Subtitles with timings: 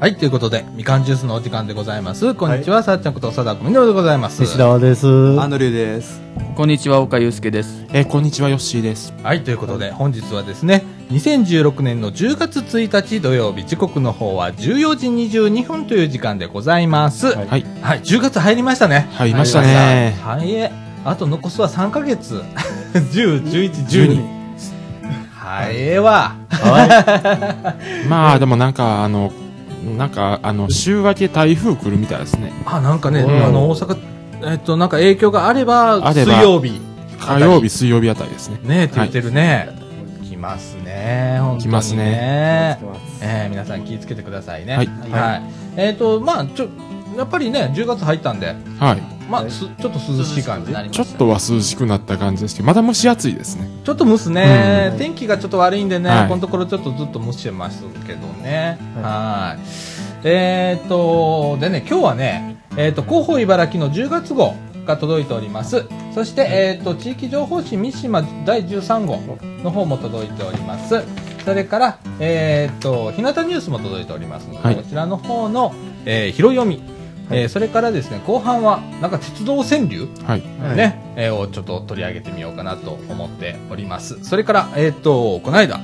[0.00, 2.32] はい、ということで、みかんジュースのお時間でございます。
[2.36, 4.44] こんにちは、さっちゃんこと貞子みのるでございます。
[4.44, 5.08] 石田です。
[5.40, 6.20] アンドリューです。
[6.54, 7.84] こんにちは、岡祐介です。
[7.92, 9.12] えーこんにちは、ヨッシーです。
[9.24, 17.26] はい、ということで、本日はですね、2016年の10月1日土曜日、時刻の方は14時22分という時間でございます。
[17.26, 18.00] は、はいいはい。
[18.00, 19.08] 10月入りましたね。
[19.14, 20.70] 入りましたねはい、え。
[21.04, 22.40] あと残すは3ヶ月。
[22.94, 24.38] 10、11、12。
[25.34, 26.36] はい、ええわ。
[28.08, 29.32] まあ、でもなんか、あの、
[29.96, 32.52] なんか、あの、週明け台風来るみたいですね。
[32.66, 33.98] あ、なんかね、うんあの、大阪、
[34.42, 36.80] えっと、なんか影響があれば、水曜日。
[37.18, 38.58] 火曜日、水曜日あたりですね。
[38.62, 39.68] ねって言ってるね。
[40.28, 41.62] 来ますね、本当に、ね。
[41.62, 42.78] 来ますね。
[43.20, 44.76] えー皆さん気をつけてくださいね。
[44.76, 45.42] はいはい。
[45.76, 46.68] えっ、と、まあ、ちょ、
[47.18, 49.18] やっぱりね、10月入ったんで、はい。
[49.28, 53.68] まあ、すちょっと涼しい感じになりましたちょっとは涼しくなった感じですけど、まだ蒸し暑いですね。
[53.84, 58.78] ちょっと蒸すね、うん天気がちょっと悪いんでね、はいこのところちょっとずっと蒸してますけどね。
[59.02, 59.60] はい。
[60.24, 64.54] えっ、と、でね、今日はね、えっ、と、広報茨城の10月号
[64.86, 65.86] が届いております。
[66.14, 69.20] そして、えっ、と、地域情報誌三島第13号
[69.62, 71.02] の方も届いております。
[71.44, 76.97] それから、えっ、と、日向ニュースも届いておりますので、はいこちらの方の、えー拾い読み、
[77.30, 80.42] えーそれからですね、後半は、なんか鉄道川柳はい。
[80.60, 84.22] はいね、えーをちょっと取り上げてみようかなと思っております。
[84.24, 85.78] それから、えっ、と、この間、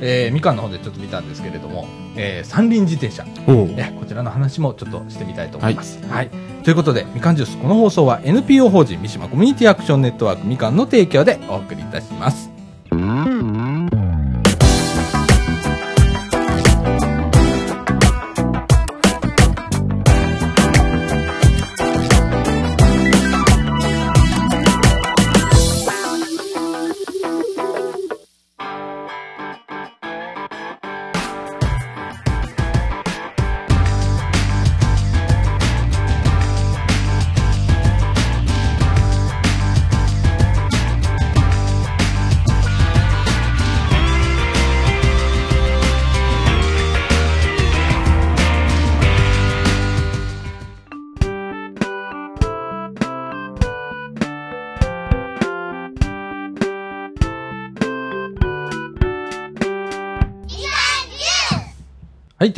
[0.00, 5.98] えーみかんの方でちょっと見たんですけれども、えー三輪自転車、ね、こちらの話もちょっとしてみたいと思います。
[6.08, 6.30] はい。
[6.62, 12.50] ということで、みかんジュース、この放送は NPO 法人三島コミュニティアクションネットワークみかんの提供でお送りいたします。
[12.90, 13.77] はい、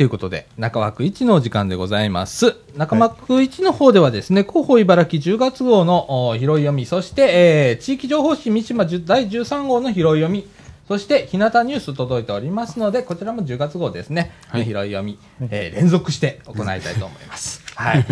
[0.01, 2.55] ということで、中枠1のお時間でございます。
[2.75, 10.47] 中枠1の方ではですね、広報茨城10月号のお拾い読み、そして、えー地域情報誌三島10第13号の拾い読み、
[10.87, 15.19] そして、日向ニュース届いておりますので、こちらも10月号ですね、はい拾い読み、
[15.51, 17.61] えー連続して行いたいと思います。
[17.77, 18.05] はい。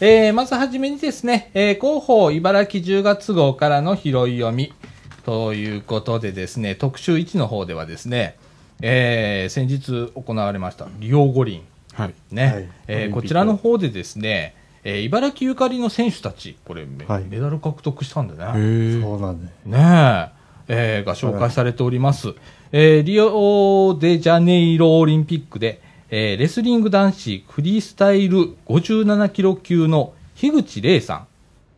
[0.00, 4.72] えーまずはじめにですね、えー広報茨城10月号からの拾い読み、
[5.24, 8.34] ということでですね、特集1の方ではですね、
[8.82, 11.62] えー先日行われました、リオ五輪。
[11.94, 12.14] はい。
[12.30, 18.60] ね、はいえーこちらの方でですね、えー茨城ゆかりの選手たち、これメ,、はいメダル獲得したんだへね。
[18.60, 19.50] ーそうなんだ。
[19.64, 20.32] ね
[20.68, 22.34] え、えーが紹介されております。
[22.72, 25.80] えーリオデジャネイロオリンピックで、
[26.10, 31.26] えーレスリング男子フリースタイル57キロ級の樋口玲さん、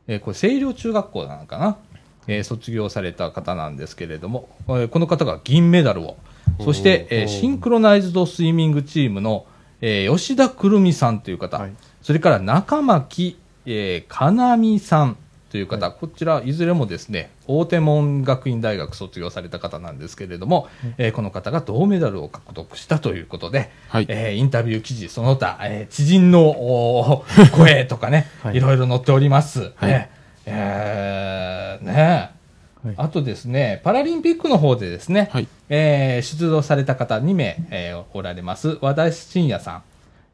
[0.08, 1.78] えーこれ清涼中学校なのかな、
[2.26, 6.16] えー卒業された方なんですけれども、えーこの方が銀メダルを、
[6.58, 9.46] そして、えーシンクロナイズドスイミングチームの、
[9.80, 11.72] えー吉田くるみさんという方、はい。
[12.02, 15.16] それから中巻、えー、かなみさん
[15.50, 20.68] という方、こちらいずれもですね、大手門学院大学卒業された方なんですけれども、
[20.98, 24.06] えーこの方が銅メダルを獲得したということで、はい。
[24.08, 28.56] えーインタビュー記事、その他、えー知人の声とかね、 はい。
[28.56, 29.72] い、ろいろ載っております。
[29.76, 29.86] はい。
[29.88, 30.10] ね。
[30.46, 32.39] えーね
[32.84, 38.78] はいあとですね、パラリンピックの方でですね、はいえー出場された方2名、えーおられます。
[38.80, 39.82] 和田真也さん、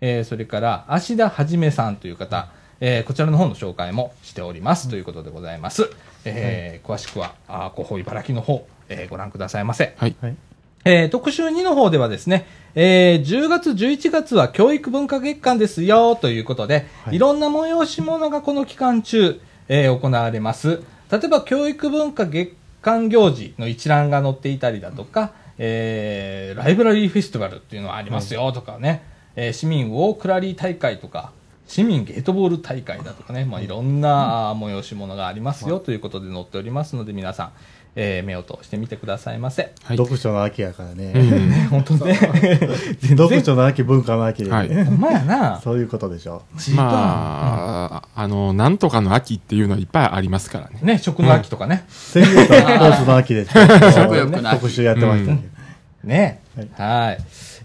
[0.01, 2.49] えーそれから芦田はじめさんという方、
[2.81, 5.91] えーこちらの方の紹介もしております、ということでございます。
[6.25, 9.94] えー詳しくは、あー広報茨城の方、えーご覧くださいませ。
[9.97, 10.15] はい。
[10.20, 10.37] はい。
[10.85, 20.81] えー特集2の方ではですね、えー10月、11月は教育文化月間ですよということで、はいい、ろんな催し物がこの期間中、えー行われます。
[21.11, 29.03] 例えば教育文化月間行事の一覧が載っていたりだとか、えーライブラリーフェスティバルっていうのはありますよとかね、
[29.37, 31.32] えー市民ウォークラリー大会とか、
[31.67, 37.53] 市民ゲートボール大会だとかね、まあ、いろんな催し物がありますよということで載っておりますので、皆さん、
[37.98, 39.72] えー目を通してみてくださいませ。
[39.82, 39.96] はい。
[39.96, 41.12] 読書の秋やからね。
[41.14, 42.19] うんね、 本当ね。
[43.00, 45.60] 全読書の秋、文化の秋ほんまやな。
[45.64, 46.43] そういうことでしょ
[46.75, 50.78] まあ、あの、なんとかの秋っていうのはいっぱいありますからね。
[50.82, 51.84] ね、食の秋とかね。
[51.88, 55.43] 先月はスポーツの秋で、食欲の秋特集やってましたけど。
[56.04, 56.40] ね。
[56.54, 57.19] はいはい。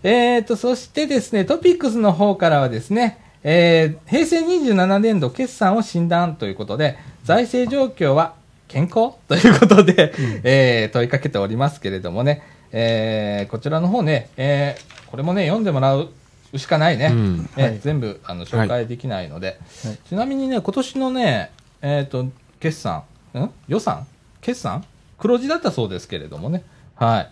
[0.03, 8.33] えーと、そしてですね、トピックスの方からはですね、えー平成27年度決算を診断ということで、財政状況は
[8.71, 9.15] 健康？
[9.27, 10.13] ということで、
[10.44, 12.41] えー問いかけておりますけれどもね、
[12.71, 16.09] えーこちらの方ね、えーこれもね、読んでもらう
[16.56, 17.07] しかないね。
[17.07, 21.51] うんえーはい全部あの紹介できないので、はいちなみにね、今年のね、
[21.81, 22.25] えっ、と、
[22.62, 23.03] 決算、
[23.33, 23.50] ん？
[23.68, 24.07] 予算？
[24.39, 24.85] 決算？
[25.19, 26.63] 黒字だったそうですけれどもね。
[26.95, 27.31] はい。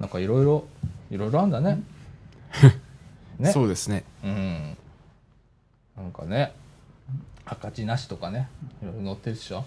[0.00, 0.64] なんかいろいろ、
[1.10, 1.82] いろいろあんだね。
[3.38, 3.52] ね。
[3.52, 4.04] そうですね。
[4.24, 4.76] うん。
[5.96, 6.52] なんかね、
[7.44, 8.48] 赤字なしとかね、
[8.82, 9.64] いろいろ載ってるでしょ。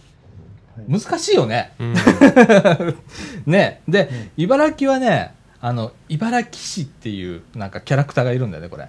[0.88, 1.74] 難しいよね。
[1.80, 1.94] うん。
[3.46, 3.82] ね。
[3.88, 8.88] で、茨城はね、あの、茨城市っていうなんかキャラクターがいるんだよね、これ。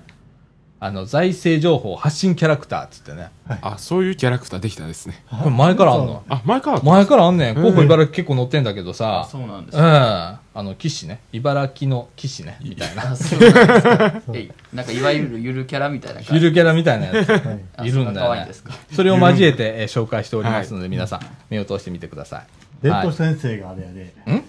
[0.81, 3.31] あの、財政情報発信キャラクターっつってね。
[3.61, 5.23] あ、そういうキャラクターできたですね。
[5.31, 6.23] これ前からあんの？
[6.29, 7.55] あ、前から前からあんねん。
[7.55, 9.29] 候補茨城結構載ってんだけどさ。
[9.31, 10.39] そうなんですうん。
[10.55, 10.57] ね。
[10.61, 11.21] あの、騎士ね。
[11.33, 12.59] 茨城の騎士ね。
[12.63, 13.13] みたいな。
[13.13, 14.23] あそうなんですか。
[14.35, 16.35] えいなんかいわゆるゆるキャラみたいな感じ。
[16.35, 17.31] ゆるキャラみたいなやつ。
[17.77, 18.73] あ いるんだよそんな可愛いねですか？
[18.95, 21.21] それを交えて、えー紹介しておりますので、皆さん、
[21.51, 22.43] 目を通してみてください。
[22.83, 24.43] 伝はい統先生があれやね、ん？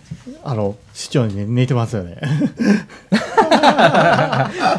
[0.43, 2.17] あの、市長に似てますよね。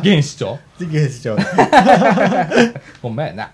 [0.02, 0.58] 現市長？
[0.78, 1.36] 次元市長。
[3.00, 3.50] ほんまやな。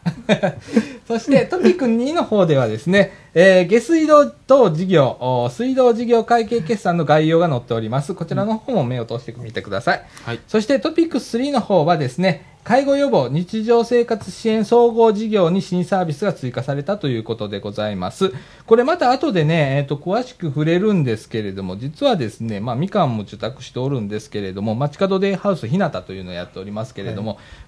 [1.06, 8.14] そして、トピック2の方ではですね、えー下水道等事業、お水道事業会計決算の概要が載っております。
[8.14, 10.02] こちらの方も目を通してみてください。
[10.24, 10.40] はい。
[10.48, 18.32] そしてトピックス3の方はですね、介護予防日常生活支援総合事業に新サービスが追加されたということでございます。
[18.66, 27.09] これまた後でね、えっ、と、詳しく触れるんですけれども、実はですね、まあ、みかんも受託しておるんですけれども、街角デイハウスひなたというのをやっておりますけれども、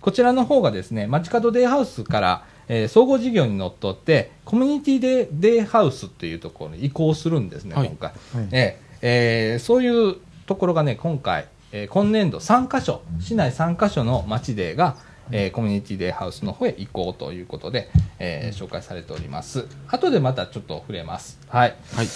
[0.00, 8.10] こちらの方がですね、街角デイハウスから、えー総合事業にのっとって、コミュニティデイデイハウスっていうところに移行するんですね、はい今回。
[8.10, 8.14] は
[8.46, 10.16] いえーえーそういう
[10.46, 14.96] ところがね、今回、えー今年度3カ所、市内3カ所の町デーが、
[15.30, 19.66] えーコミュニティデイハウスの方へ移行ということで、えー紹介されております。
[19.88, 21.38] 後でまたちょっと触れます。
[21.48, 21.74] はい。
[21.94, 22.06] はい。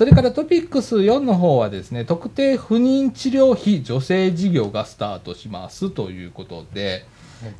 [0.00, 7.04] それからトピックス4の方はですね、特定不妊治療費助成事業がスタートしますということで、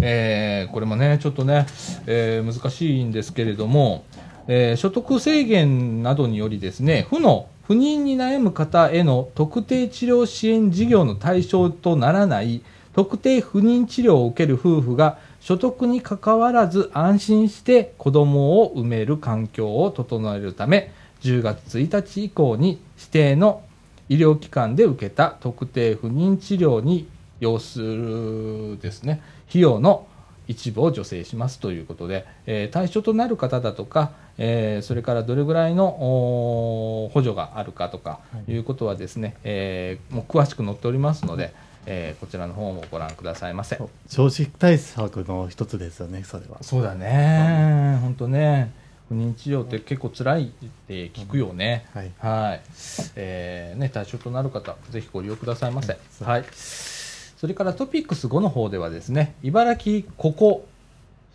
[0.00, 1.66] えーこれもね、ちょっとね、
[2.06, 4.06] えー難しいんですけれども、
[4.48, 12.62] えー所得制限などによりですね、負の不妊に悩む方への特定治療支援事業の対象とならない
[12.94, 20.90] 特定不妊治療を受ける夫婦が所得にかかわらず安心して子供を産める環境を整えるため
[21.22, 23.62] 10月1日以降に指定の
[24.08, 27.08] 医療機関で受けた特定不妊治療に
[27.38, 30.06] 要するですね費用の
[30.48, 35.90] 一部を助成しますということで、えー対象となる方だとか、えーそれからどれぐらいの
[37.12, 38.18] 補助があるかとか
[38.48, 38.56] い。
[38.56, 41.52] うことはですね、えーもう詳しく載っておりますので、
[41.86, 43.78] えーこちらの方もご覧くださいませ。
[44.08, 46.58] 少子対策の一つですよね、それは。
[46.62, 48.72] そうだね、本当ね、
[49.10, 50.48] 不妊治療って結構辛いっ
[50.86, 51.84] て聞くよね。
[51.92, 52.12] はい。
[52.20, 52.60] はい。
[53.16, 55.94] えーね、対象となる方、ぜひご利用くださいませ。
[55.94, 56.44] はいはい。
[56.52, 60.64] それからトピックス5の方ではですね、茨城ココ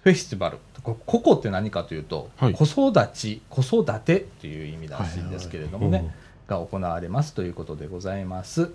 [0.03, 0.59] フェスティバル。
[0.83, 6.15] こココって何かというと、はい子育ち、子育てっていう意味らしいんですけれどもね、はいはい
[6.47, 8.65] が行われますということでございます。
[8.67, 8.69] ね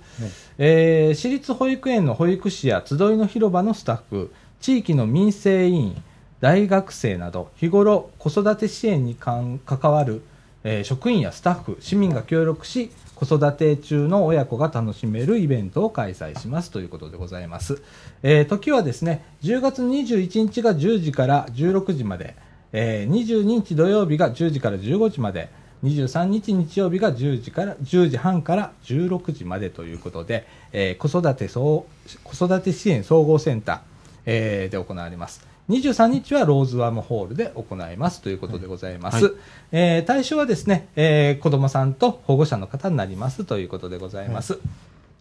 [0.59, 6.03] えー私立保育園の保育士や集いの広場のスタッフ、地域の民生委員、
[6.41, 10.23] 大学生など、日頃子育て支援に関わる、
[10.65, 17.83] えー職員やスタッフ、市民が協力し、子育て中の親子が楽しめるイベントを開催しますということでございます。
[18.23, 22.35] えー時はですね、10月21日が10時から16時まで、
[22.73, 25.51] えー22日土曜日が10時から15時まで、
[25.85, 31.87] 23日日曜日が10時から10時半から16時までということで、えー子育て子
[32.33, 33.79] 育て支援総合センター、
[34.25, 35.50] えーで行われます。
[35.71, 39.25] 23日はローズワームホールで行いますということでございます。
[39.25, 39.35] はい
[39.73, 44.59] えー対象はですね、えー子供さんと保護者の方になりますということでございます。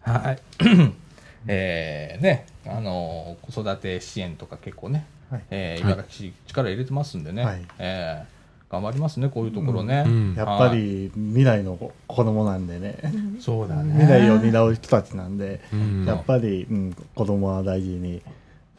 [0.02, 0.38] はい。
[1.46, 8.40] えーね、あのー子育て支援とか結構ね、はいえーはい茨城市力入れてますんでね、はいえー
[8.70, 10.04] 頑張りますね、こういうところね。
[10.06, 11.76] うんやっぱり未来の
[12.06, 12.98] 子供なんでね、
[13.40, 13.94] そうだね。
[13.94, 18.22] 未来を担う人たちなんで、うんやっぱり、うん、子供は大事に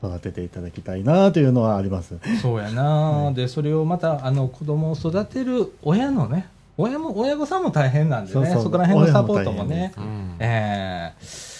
[0.04, 2.16] 育てていただきたいなというのはあります。
[2.42, 9.94] そうやな、でそれをまたあの子供を育てる親のね親も親御さんも大変なんでねそこら辺のサポートもね。
[9.98, 10.36] う、ん。
[10.40, 11.52] えー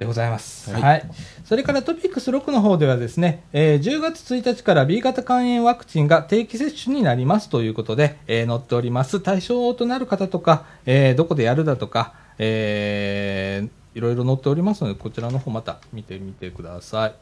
[0.00, 1.00] でございます、ははい。
[1.00, 1.02] い
[1.44, 9.20] それからトピックス6の方ではですね、えー10月1日から B 型肝炎ワクチンが定期接種になりますということで、えー載っております。
[9.20, 17.14] 対象となる方とか、えーどこでやるだとか、えーいろいろ載っておりますので、こちらの方また見てみてください。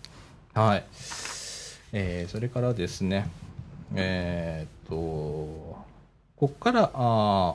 [0.54, 0.84] はい。
[1.92, 3.28] えーそれからですね、
[3.94, 5.78] えーっと、こ
[6.36, 7.54] こから、あ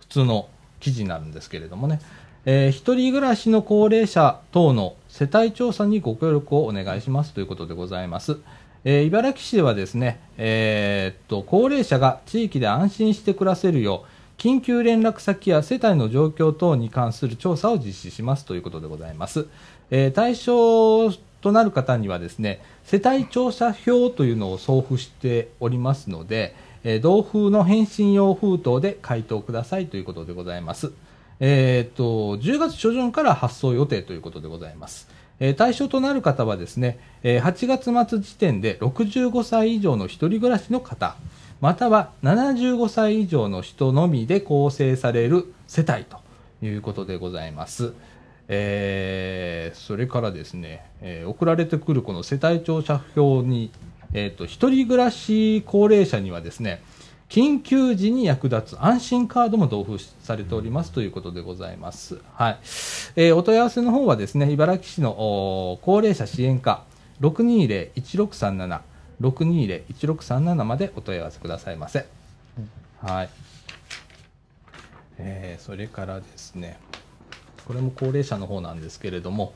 [0.00, 0.48] 普通の
[0.80, 2.00] 記事になるんですけれどもね、
[2.44, 8.38] えー一人暮らしの高齢者等の世帯調査にご協力をお願いしますということでございます。
[8.84, 19.46] えー茨城市ではですね、えーっと、高齢者が地域で安心して暮らせるよう、緊急連絡先や世帯の状況等に関する調査を実施しますということでございます。
[19.90, 21.10] えー対象
[21.46, 30.90] となる方にはですね、世帯調査票というのを送付しておりますので、えー同封の返信用封筒で回答くださいということでございます。
[31.38, 35.08] えーっと、10月初旬から発送予定ということでございます。
[35.38, 41.14] えー対象となる方はですね、えー8月末時点で65歳以上の一人暮らしの方、
[41.60, 46.18] または75歳以上の人のみで構成される世帯と
[46.60, 47.94] いうことでございます。
[48.48, 53.70] えーそれからですね、えー送られてくるこの世帯調査票に、
[54.12, 56.82] えー、と一人暮らし高齢者にはですね、
[57.28, 62.20] 緊急時に役立つ安心カードも同封されておりますということでございます。
[62.34, 62.58] はい。
[63.16, 66.84] えーお問い合わせの方はですね、茨城市の高齢者支援課
[67.20, 68.80] 620-1637
[69.20, 72.06] 620-1637までお問い合わせくださいませ。
[73.02, 73.28] はい。
[75.18, 76.78] えーそれからですね、
[77.66, 79.54] これも高齢者の方なんですけれども、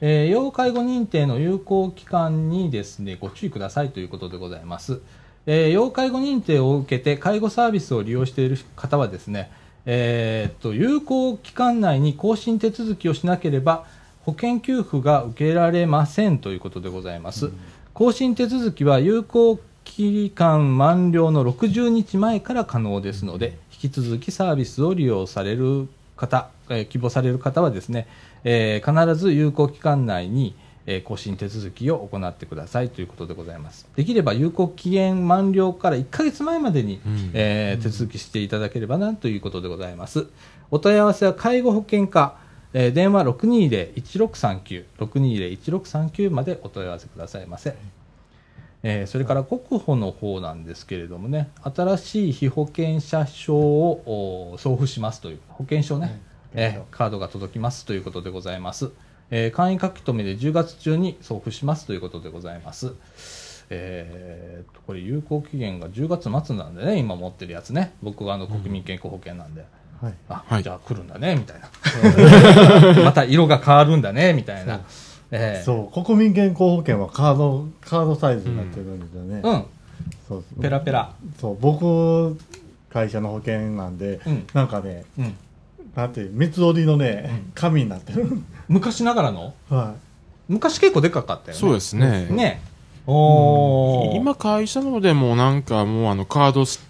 [0.00, 5.00] えー要介護認定の有効期間にですね、ご注意くださいということでございます。
[5.46, 9.50] えー要介護認定を受けて介護サービスを利用している方はですね、
[9.86, 13.84] えーっと、有効期間内に更新手続きをしなければ、
[14.24, 17.50] 保険給付が受けられませんということでございます。
[17.92, 25.88] 更新手続きは有効期間満了の60日前から可能ですので、引き続きサービスを利用される
[26.22, 28.06] 方、えー希望される方はですね、
[28.44, 30.54] えー必ず有効期間内に、
[30.86, 33.88] えー更新手続きを行ってくださいということでございます。
[33.96, 40.26] できれば有効期限満了から1ヶ月前までに、うんえー手続きしていただければなということでございます。
[40.70, 42.36] お問い合わせは介護保険課、
[42.72, 47.74] えー電話620-1639、620-1639までお問い合わせくださいませ。
[48.84, 56.20] えーそれから国保の方なんですけれどもね、新しい被保険者証をお送付しますという、保険証ね、
[56.54, 58.90] えーカードが届きますということでございます。
[59.30, 62.92] えー簡易書き留めで10月中に送付しますということでございます。
[63.70, 69.64] えーとこれ有効期限が10月末なんでね、今持ってるやつね、僕があの国民健康保険なんで、
[70.00, 70.14] はい。
[70.28, 71.68] あ、はいじゃあ来るんだね、みたいな。
[73.04, 74.80] また色が変わるんだね、みたいな。
[75.34, 79.40] えーそう、国民健康保険はカード、カードサイズになってるんですよね。
[79.42, 79.64] うん、
[80.28, 81.12] そうペラペラ。
[81.40, 82.38] そう、僕、
[82.90, 85.34] 会社の保険なんで、うんなんかね、うん。
[85.96, 88.28] なんていう、三つ折りのね、紙になってる。
[88.68, 89.54] 昔ながらの？
[89.70, 89.94] は
[90.48, 91.60] 昔結構でかかったよね。
[91.60, 92.26] そうですね。
[92.30, 92.60] ね。
[93.06, 94.16] おー。
[94.16, 96.84] 今会社のでもなんかもうあのカードス、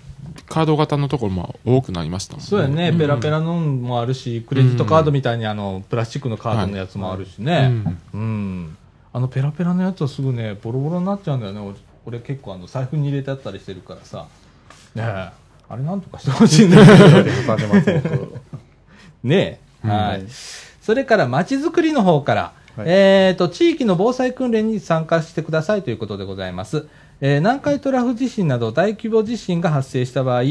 [0.49, 7.73] カード型のところも多くなりましたもんそうやね、ペラペラのもあるし、クレジットカードみたいにあの、プラスチックのカードのやつもあるしね。
[8.15, 8.77] うん。
[9.13, 11.61] あの、ペラペラのやつはすぐね、ボロボロになっちゃうんだよね。
[11.61, 14.27] 俺俺結構あの、財布に入れてあったりしてるからさ。
[14.95, 15.31] ねえ。
[15.69, 16.99] あれなんとかしてほしいんだけど。
[19.23, 19.89] ねえ。
[19.89, 20.27] ははいい。
[20.81, 26.87] それから、街づくりの方から、はいえっ、と、地域の防災訓練に参加してくださいということでございます。
[27.25, 30.43] えー南海トラフ地震など大規模地震が発生した場合、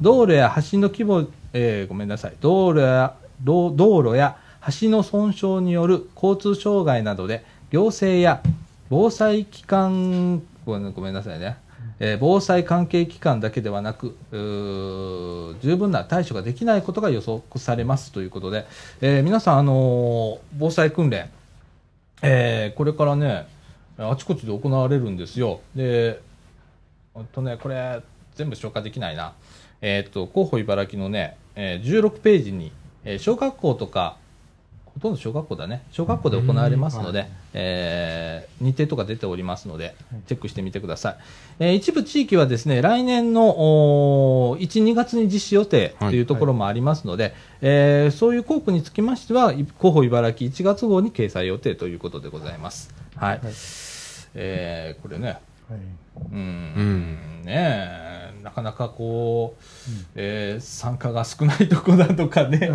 [0.00, 4.36] 道路や橋の規模、えーごめんなさい、道路や、道路や
[4.80, 8.42] 橋の損傷による交通障害などで、行政や
[8.88, 11.56] 防災機関、ごめんなさいね、
[11.98, 18.66] えー防災関係機関だけではなく、十分な対処ができないことが予測されますということで、
[19.00, 21.28] えー皆さん、あのー防災訓練、
[22.22, 23.48] えこれからね、
[24.08, 25.60] あちこちで行われるんですよ。
[25.74, 26.22] で、
[27.12, 28.00] ほんとね、これ、
[28.34, 29.34] 全部消化できないな。
[29.82, 32.72] えっ、と、広報茨城のね、16ページに、
[33.18, 34.16] 小学校とか、
[34.94, 35.82] ほとんど小学校だね。
[35.92, 39.94] 小学校で行われますので、えー日程とか出ておりますので、
[40.26, 41.16] チェックしてみてください。
[41.60, 43.48] えー一部地域はですね、来年の
[44.50, 52.92] おー1、2月に実施予定というところもありますので、えーそういう校区につきましては、い広報茨城1月号に掲載予定ということでございます。
[53.16, 53.40] はい。
[54.34, 55.40] えーこれね、はい。
[56.32, 57.42] うん、ん。
[57.44, 58.10] ねえ。
[58.42, 59.62] なかなかこう、
[60.16, 62.70] えー参加が少ないとこだとかね、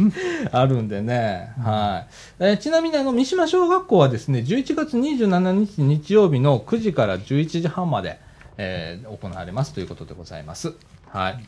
[0.52, 2.06] あるんでね、は
[2.40, 2.44] い。
[2.44, 8.18] えーちなみにあの、三島小学校はですね、11月27日日曜日の9時から11時半まで、
[8.58, 10.74] えー行われますということでございます。
[11.08, 11.38] はい。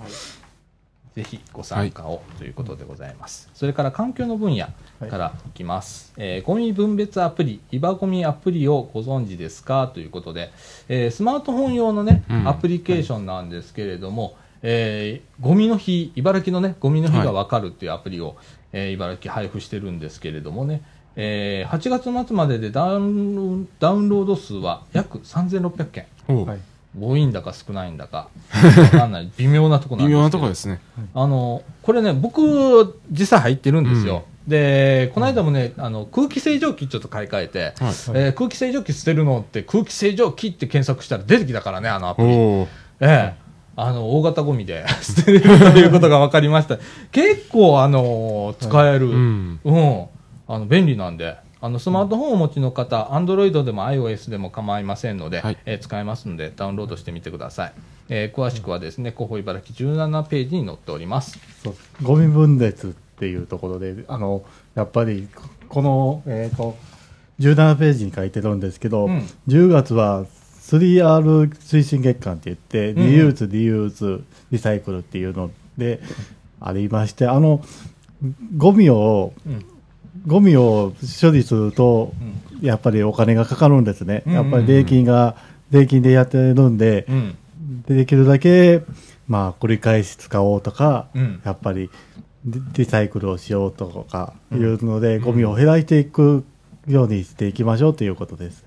[1.15, 3.51] ぜひご参加をということでございます。
[3.53, 4.67] それから環境の分野
[5.11, 6.13] からいきます。
[6.17, 10.51] えーゴミ分別アプリ、イバゴミアプリをご存知ですかということで、
[10.89, 18.37] えースマートフォン用のね、うんアプリケーションなんですけれども、えーゴミの日、茨城のね、ゴミの日がわかるっていうアプリを、
[18.73, 20.83] えー茨城配布してるんですけれどもね、
[21.17, 26.07] えー8月末まででダウンダウンロード数は約3600件。
[26.27, 26.59] はい
[26.99, 28.29] 多いんだか少ないんだか、
[28.83, 29.31] わかんない。
[29.37, 30.81] 微妙なとこなんです微妙なところですね。
[31.15, 34.25] あの、これね、僕、実際入ってるんですよ。
[34.49, 37.75] で、この間もね、あの、空気清浄機ちょっと買い替えて、はい。
[37.75, 42.29] えー空気清浄機捨てるのって空気清浄機って検索したら出てきたからね、あのアプリ。
[42.29, 42.67] え。
[43.01, 43.35] え
[43.81, 46.79] あの、大型ゴミで 捨てれるということが分かりました。
[47.13, 49.07] 結構、あの、使える。
[49.07, 49.51] ううん。
[49.55, 49.61] ん。
[50.49, 51.37] あの、便利なんで。
[51.61, 57.73] あの、スマートフォンをお持ちの方、Android でも iOS でも構いませんので、はいえー使えますので、ダウンロードしてみてください。
[58.09, 61.39] えー詳しくはですね、広報茨城17ページに載っております。
[61.63, 64.43] そうゴミ分別っていうところで、あの、
[64.75, 65.29] やっぱり、
[65.69, 66.77] この、えっ、と、
[67.41, 70.25] 17ページに書いてるんですけど、うん10月は
[70.69, 76.01] 3R 推進月間って言って、リユース、リユース、リサイクルっていうので
[76.61, 77.65] ありまして、あの、
[78.57, 79.65] ゴミを、うん。
[80.27, 82.13] ゴミを処理すると、
[82.61, 82.67] うん。
[82.67, 84.23] やっぱりお金がかかるんですね。
[84.27, 85.37] やっぱり税金が、
[85.71, 87.37] 税金でやってるんで、うん。
[87.87, 88.83] でできるだけ、
[89.27, 91.41] まあ、繰り返し使おうとか、うん。
[91.45, 91.89] やっぱり
[92.45, 96.45] リリサイクルをしようとかいうので、ゴミを減らしていく
[96.89, 98.65] ようにしていきましょうということです。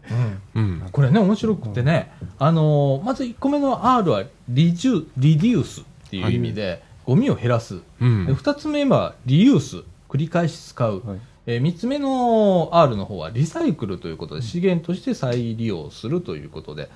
[0.55, 0.89] うんうん。
[0.91, 7.79] これね、面白くてね、あのーまず1個目の R はリジュリデュースっていう意味で、ゴミを減らす。
[7.99, 8.33] うんで。
[8.33, 11.01] 2つ目はリユース、繰り返し使う。
[11.05, 16.87] はいえ3つ目の R の方はリサイクルということで、資源として再利用するということで、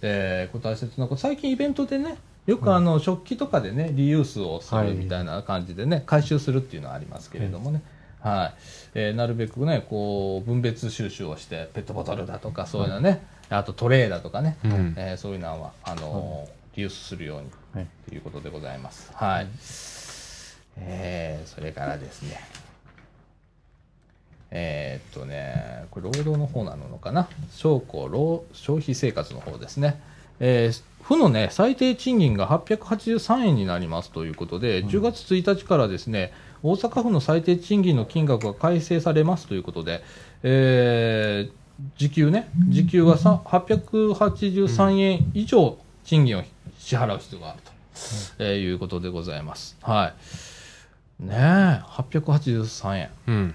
[0.00, 7.82] えーこれ大切なこと、最近イベントでね、よくあの食器とかでね、リユースをすはいるみたいな感じでね、回収するっていうのはありますけれどもね。
[8.22, 8.54] はい
[8.94, 17.86] えーなるべくね、こう分別収集をして、ペットボトルだとか、そういうのね、あとトレーだとかね、うんえーそういうのはあのーリユースするようにはい。
[18.08, 19.10] ということでございます。
[19.14, 19.46] はい。
[20.78, 22.40] えー、それからですね。
[24.52, 27.28] えーっとね、これ労働の方なのかな？
[27.52, 30.00] 商工労消費生活の方ですね。
[30.40, 40.02] えー、府のね、最低賃金が883円になりますということで、10月1日からですね、大阪府の最低賃金の金額が改正されますということで、
[40.42, 41.60] えー
[41.96, 46.42] 時給ね、時給はさ883円以上賃金を
[46.78, 47.72] 支払う必要があると、
[48.38, 49.78] えーいうことでございます。
[49.80, 50.12] は
[51.20, 51.24] い。
[51.24, 53.10] ねえ、883円。
[53.28, 53.54] うん。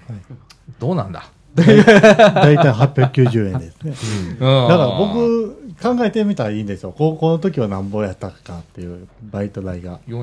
[0.80, 1.28] どうなんだ？
[1.54, 3.92] だいたい890円ですね。
[4.40, 6.92] だだから僕、考えてみたらいいんですよ。
[6.96, 10.00] 高校の時は何ぼやったかっていう、バイト代が。
[10.08, 10.20] 480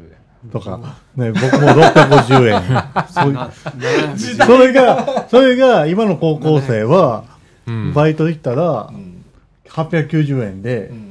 [0.00, 0.16] 円。
[0.52, 0.78] とか、
[1.16, 2.62] ね、僕も650円。
[4.38, 7.24] そそれが、それが、今の高校生は、
[7.66, 7.92] うん。
[7.92, 9.24] バイト行ったらう、ん。
[9.68, 11.05] 890円でう、ん。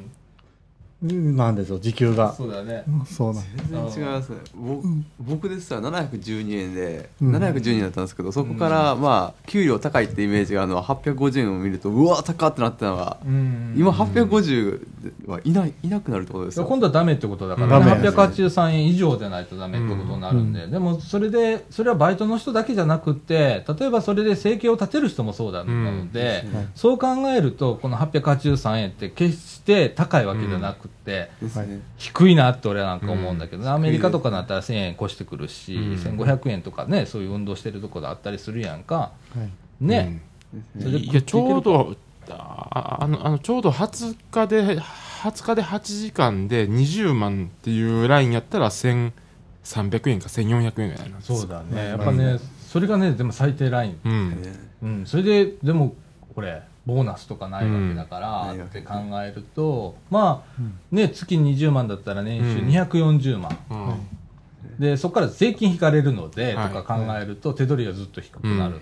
[1.08, 2.34] なんですよ、時給が。
[2.34, 2.84] そうだね。
[3.06, 3.72] そうなんです。
[3.72, 4.38] 全然違いますね。
[4.56, 4.88] 僕
[5.20, 7.36] 僕ですら712円でうん。
[7.36, 13.74] 712円だったんですけどそこからまあ給料高いってイメージがあるのは850円を見るとうわ高ってなったのがうん。
[13.78, 14.86] 今850
[15.28, 16.66] はいないいなくなるってことですよ。
[16.66, 26.70] 今度はダメってことだからね、ダメ883円以上でないとダメってことになるんで、でもそれで、それはバイトの人だけじゃなくって、例えばそれで生計を立てる人もそうなので、うん。
[26.76, 30.95] そう考えると、この883円って決して高いわけじゃなくって、
[31.98, 38.96] 低いなって俺はなんか思うんだけどね、うんアメリカとかだったら1000円越してくるし、うん1500円とかね、そういう運動してるところあったりするやんか。
[38.96, 39.12] は
[39.44, 39.50] い。
[39.86, 40.22] ね。
[40.80, 41.96] それでいや、ちょうど、
[42.30, 49.12] ああの、あの、ちょうど20日で、20日で8時間で20万っていうラインやったら1300
[50.10, 51.90] 円か1400円ぐらいなんですよそうだね。
[51.90, 54.44] やっぱね、それがね、でも最低ラインうん。
[54.84, 55.94] うん、それで、でも、
[56.34, 58.64] これ、ボーナスとかないわけだから、うん。
[58.64, 58.94] って考
[59.24, 62.68] えると、まあ、ね、月20万だったら年収うん。
[62.68, 63.58] 240万。
[63.72, 64.80] うん。
[64.80, 66.70] で、そこから税金引かれるので、はい。
[66.70, 68.76] とか考えると、手取りがずっと低くなる。
[68.76, 68.82] うん。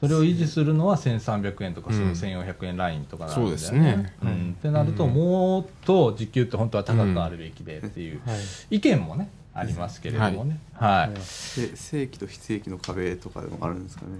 [0.00, 2.08] それを維持するのは1300円とか、そうん。
[2.08, 4.12] の1400円ラインとかなんだよそうですね。
[4.22, 4.56] うん。
[4.56, 8.34] ってなると、もっと時給って本当は高くあるべきでっていうは
[8.70, 8.76] い。
[8.76, 10.60] 意見もね、ありますけれどもね。
[10.74, 11.08] はい。
[11.10, 11.20] はい。
[11.20, 14.10] せ正規と非正規の壁とかでもあるんですかね。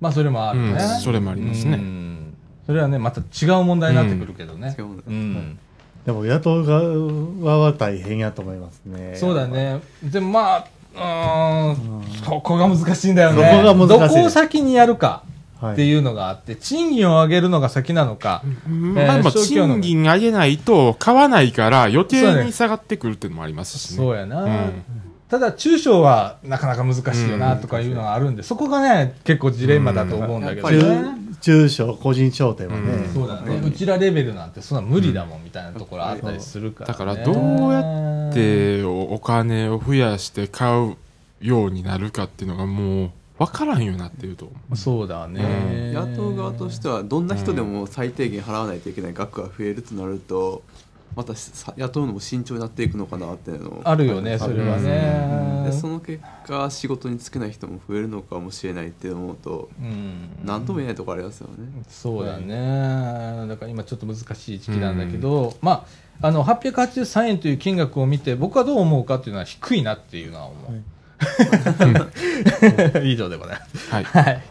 [0.00, 0.72] まあ、それもあるね。
[0.72, 1.00] うん。
[1.00, 1.76] それもありますね。
[1.76, 2.31] うん
[2.72, 4.74] それはね、また違う問題になってくるけどね。
[4.78, 5.58] うん。
[6.06, 9.14] でも、雇う側は大変やと思いますね。
[9.16, 9.82] そうだね。
[10.02, 10.64] でもま
[10.96, 13.36] あ、うーん、そこが難しいんだよね。
[13.36, 14.16] そこが難しい。
[14.16, 15.22] どこを先にやるか。
[15.62, 23.96] っていうのがあって、賃金を上げるのが先なのか、まあ、賃金上げないと買わないから余計に下がってくるっていうのもありますしね。
[23.98, 24.82] そうやな、うん
[25.32, 30.70] ただ中小はなかなか難しいよなとかいうのがあるんで、そこがね、結構ジレンマだと思うんだけど。
[30.70, 30.76] ね。
[31.40, 33.14] 中中小個人商店はね、うん。
[33.14, 40.96] そうだね、うちらレベルなんてそんな無理だもんみたいなところあったりするから、ね、だからどうやで、おお金を増やして買う
[41.40, 44.76] ようになるかっていうのがもう分からんようになってると思う。
[44.76, 50.62] そうだね、野党側としてはどんな人でも最低限払わないといけない額が増えるとなると
[51.14, 60.30] またさ雇うのも慎重になっていくのかなっていうのをあるよねそれはね、でその結果仕事に就けない人も増えるのかもしれないって思うとうん。
[60.44, 61.54] 何とも言えないところありますよね。
[61.88, 65.86] そうだね、だから今ちょっと難しい時期なんだけど、ま
[66.20, 70.82] あ、あの883円という金額を見て僕はどう思うかっていうのは低いなっていうのは思う、
[73.04, 73.90] 以上でございます。
[73.90, 74.04] はい。
[74.04, 74.42] はい。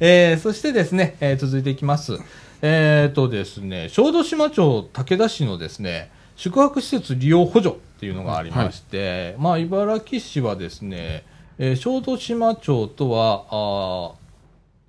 [0.00, 2.18] えー、そしてですね、えー続いていきます。
[2.66, 11.24] えーとですね、小豆島町武田市のですね、宿泊施設利用補助っていうのがありまして、まあ、茨城市はですね、
[11.58, 14.12] えー小豆島町とは、あ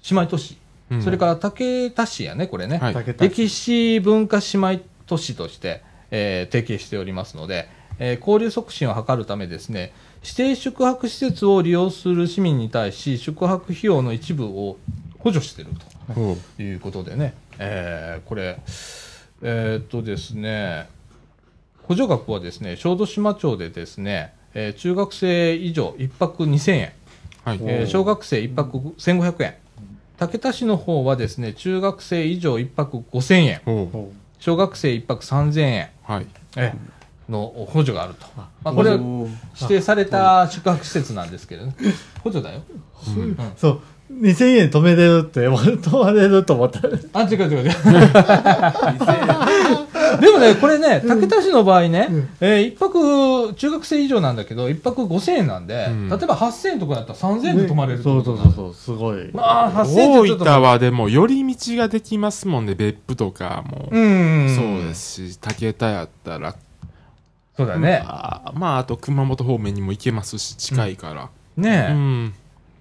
[0.01, 0.57] ー姉妹都市、
[0.89, 1.01] うん。
[1.03, 2.95] それから武田市やね、これね、はい。
[3.19, 4.45] 歴史文化姉
[4.77, 7.67] 妹都市として、えー提携しておりますので、
[7.99, 9.91] えー交流促進を図るためですね
[10.23, 14.77] 指定宿泊施設を利用する市民に対し宿泊費用の一部を
[15.19, 15.71] 補助している
[16.13, 18.59] ということでね、えーこれ
[19.41, 20.87] えーっとですね
[21.83, 26.93] 補助額はですね小豆島町でですね、えー中学生以上1泊2000円。
[27.43, 27.59] はい。
[27.61, 29.55] えー小学生1泊1500円。
[30.17, 33.61] 武田市の方はですね中学生以上1泊5000円。
[34.39, 35.89] 小学生1泊3000円。
[36.03, 36.27] はい。
[36.57, 36.95] ええ
[37.29, 41.75] の補助があると、まあ、これは指定された宿泊施設なんですけどね。
[42.23, 42.59] 補助だよ。
[42.59, 46.81] うそう2000円止めれるって止まれると思った。
[47.13, 47.71] あ違う違う違う。
[50.21, 52.07] でもねこれね武田市の場合ね、
[52.39, 56.09] えー、1泊中学生以上なんだけど1泊5000円なんで、うん。
[56.09, 59.29] 例えば8000円とかだったら3000円で泊まれるってそうことなのそうそうそうすごい。
[59.33, 60.45] まあ8000円大ちょっと。
[60.45, 63.89] 分はでも寄り道ができますもんね、別府とかも。
[63.91, 66.55] うんそうですし、竹田やったら、
[67.57, 71.29] そうだね、あまあ、あと熊本方面にも行けますし、近いから。
[71.57, 72.33] ねえ、うん。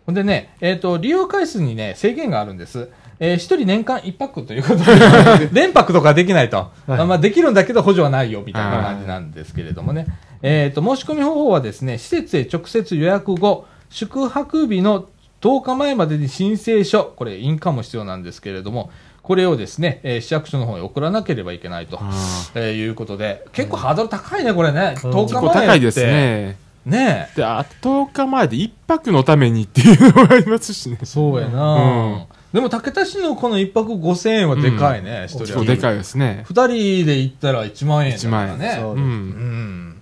[0.06, 2.90] ほんでね、えっ、と、利用回数にね、制限があるんです。
[3.20, 4.84] えー、一人年間一泊ということで、
[5.52, 6.56] 連泊とかできないと。
[6.86, 10.06] はいあまあ、できるんだけど補助はないよ、みたいな感じなんですけれどもね。
[10.42, 15.06] えっ、と、申し込み方法はですね、施設へ直接予約後、宿泊日の
[15.40, 18.90] 10日前までに申請書、これ印鑑も必要なんですけれども、
[19.22, 22.10] これをですね、えー市役所の方に送らなければいけないと、あ
[22.54, 24.96] えーいうことで、結構ハードル高いね、これね。
[24.98, 25.66] 10結構日前って。
[25.66, 26.04] 高いです。
[26.04, 26.63] ね。
[26.86, 27.36] ねえ。
[27.36, 30.98] で、あと10日前で一泊のためにっていうのがありますしね。
[31.04, 31.80] そうやな、う
[32.20, 36.44] んでも武田市のこの一泊5000円はでかいね、一、人結構でかいですね。
[36.46, 38.76] 二人で行ったら1万円だから1ね。
[38.80, 38.94] そうう。
[38.94, 40.00] うんん。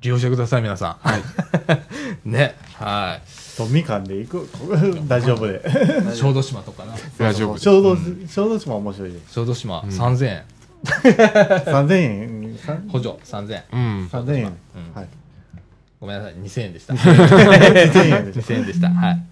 [0.00, 1.08] 利用してください、皆さん。
[1.08, 1.22] はい。
[2.28, 2.56] ね。
[2.74, 3.56] はい。
[3.56, 4.48] とみかんで行く？
[5.06, 5.62] 大丈夫で
[6.16, 6.94] 小豆島とかな。
[7.18, 7.56] 大丈夫。
[7.56, 10.42] 小豆小豆島面白いです小豆島ん3000円。
[10.84, 12.88] 3000円？
[12.88, 13.62] 補助3000円。
[13.72, 14.08] うん。
[14.10, 14.52] 3000円うん
[14.92, 15.08] はい
[16.02, 16.94] ごめんなさい、2000円でした。
[16.98, 18.88] 2000円です2000 円でした。
[18.90, 19.22] はい。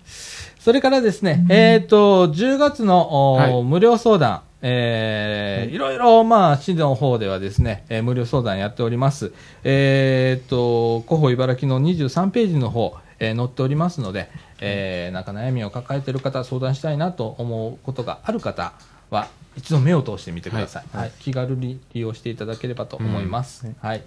[0.61, 9.33] それからですね、えっ、と、10月の、はい無料相談、えーいろいろ、まあ、市の方ではですね、えー無料相談やっております。
[9.64, 14.30] えっ、と、広報茨城の23ページの方、えー載っておりますので、
[14.61, 18.74] えーなんか悩みを抱えている方、相談したいなと思うことがある方
[19.11, 20.96] は、一度目を通してみてください。
[20.96, 21.12] はい。
[21.18, 23.66] 気軽に利用していただければと思います。
[23.80, 24.02] はい。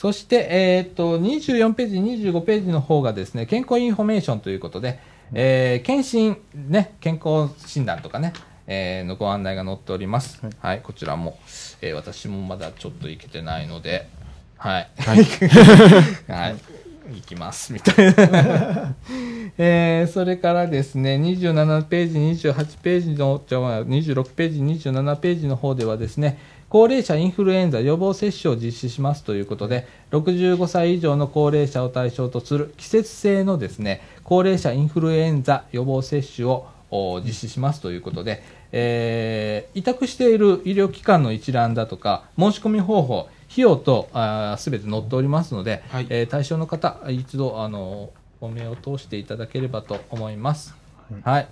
[0.00, 1.96] そして、えっ、と、24ページ、
[2.30, 4.98] 25ページの方がですね、健康インフォメーションということで、
[5.34, 8.32] えー検診、ね、健康診断とかね、
[8.66, 10.40] えーのご案内が載っております。
[10.42, 11.38] ははいい、こちらも、
[11.82, 14.08] えー私もまだちょっと行けてないので、
[14.56, 14.88] はい。
[14.96, 15.24] はい。
[16.32, 16.56] はい。
[17.16, 18.94] 行きます、みたいな。
[19.58, 26.38] えーそれからですね、27ページ、28ページの、じゃあ26ページ、27ページの方ではですね、
[26.70, 44.08] 高齢者インフルエンザ予防接種を実施しますということで、65歳以上の高齢者を対象とする季節性のですね、高齢者インフルエンザ予防接種をお実施しますということで、えー委託している医療機関の一覧だとか、申し込み方法、費用と
[44.56, 50.72] すべて載っておりますので、はいえー対象の方、一度、あの、お目を通していただければと思います。
[51.24, 51.48] はい。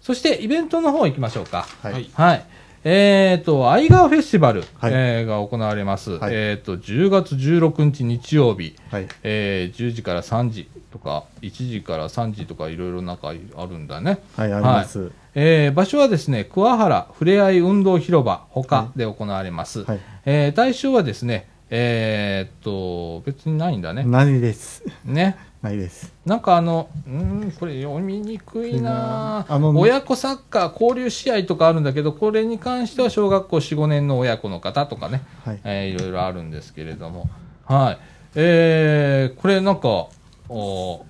[0.00, 1.66] そして、イベントの方行きましょうか。
[1.82, 2.46] はいはいはい。
[2.88, 6.12] えっ、と、アイガーフェスティバル、はいえーが行われます。
[6.12, 9.08] はいえっ、と、10月16日日曜日、はい。
[9.24, 14.20] えー10時から3時とか、1時から3時とかいろいろなんかあるんだね。
[14.36, 15.10] はい、あります。
[15.34, 19.82] えー場所はですね、桑原ふれあい運動広場他で行われます。
[19.82, 20.00] はい。
[20.24, 24.04] えー対象はですね、えーっと、別にないんだね。
[24.06, 24.84] 何です。
[25.04, 25.36] ね。
[25.66, 26.12] ないです。
[26.24, 35.60] なんかあの、うーん、これ読みにくいなあの親子サッカー交流試合とかあるんだけど、これに関しては小学校4、5年の親子の方とかね、はい。
[35.64, 37.28] えーいろいろあるんですけれども。
[37.64, 37.98] はい。
[38.34, 40.06] えー、これなんか、
[40.48, 41.04] お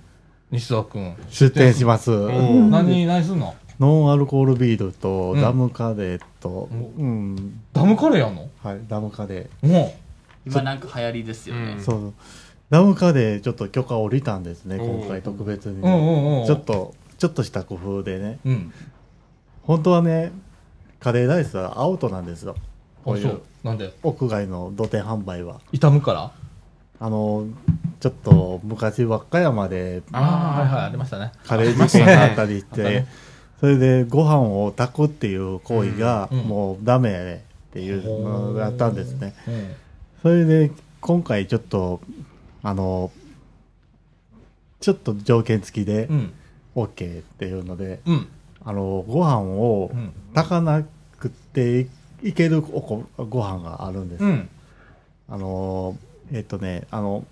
[0.51, 1.15] 西澤君。
[1.29, 2.11] 出店します。
[2.11, 3.53] ん何、何すんの？
[3.79, 8.49] ノンアルコールビールとうんダムカレーと、うん、ダムカレーやんの？
[8.63, 9.93] はい、ダムカレも
[10.47, 11.81] 今なんか流行りですよねうんー。
[11.83, 12.13] そう。
[12.69, 15.85] ダムカレーちょっと許可降りたんですね、今回特別にう。
[15.85, 16.45] うんうんうん。
[16.45, 16.63] ちょっ。
[16.63, 18.39] と、ちょっとした工夫でね。
[18.45, 18.73] うん。
[19.63, 20.31] 本当はね、
[20.99, 22.55] カレーライスはアウトなんですよ。
[23.03, 23.41] こういうう。
[23.63, 23.93] なんで？
[24.03, 25.61] 屋外の土手販売は。
[25.71, 26.31] 傷むから？
[26.99, 27.47] あの、
[27.99, 31.31] ちょっと昔和歌山でああ、はいはい、ありましたね。
[31.45, 33.05] カレー事件があったりしありましたねて、
[33.59, 39.33] それでご飯を炊くっていう行為がもうダメっていうのがあったんですね。
[39.47, 39.75] うん。
[40.21, 42.01] それで今回ちょっと、
[42.63, 43.11] あの、
[44.79, 46.33] ちょっと条件付きでうん。
[46.75, 48.27] OK っていうので、うん。
[48.63, 50.13] あの、ご飯をうん。
[50.33, 50.83] 炊かな
[51.19, 51.87] くてい
[52.23, 54.23] いけるおこご飯があるんです。
[54.23, 54.49] うん。
[55.29, 55.97] あの、
[56.31, 57.25] えっとね、あの、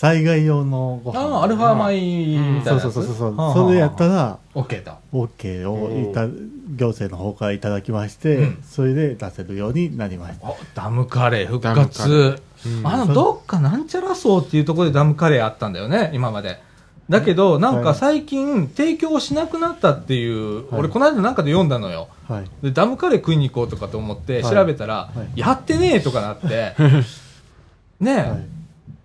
[0.00, 1.20] 災害用のご飯。
[1.20, 2.82] ああ、アルファ米みたいなやつ？
[2.84, 3.36] そうそうそうそう。
[3.36, 4.96] はあはあそれやったら、オッケーだ。
[5.12, 6.26] OK をいた
[6.74, 10.48] 行政の方からいただきまして、うんそれで出せるようになりました。
[10.48, 12.78] おダムカレー復活ー。
[12.78, 16.62] うんあの、どっかなんちゃらそうっていうところでダムカレーあったんだよね、今まで。
[17.10, 22.08] だけど、なんか最近、提供しなくなったっていう、はい俺この間なんかで読んだのよ。
[22.26, 22.50] はい。
[22.62, 26.48] で、ダムカレー食いに行こうとかと思ってはい調べたら、はいやってねえとかなって、
[28.00, 28.59] ねえ、はい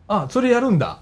[0.08, 1.00] あ、それやるんだ。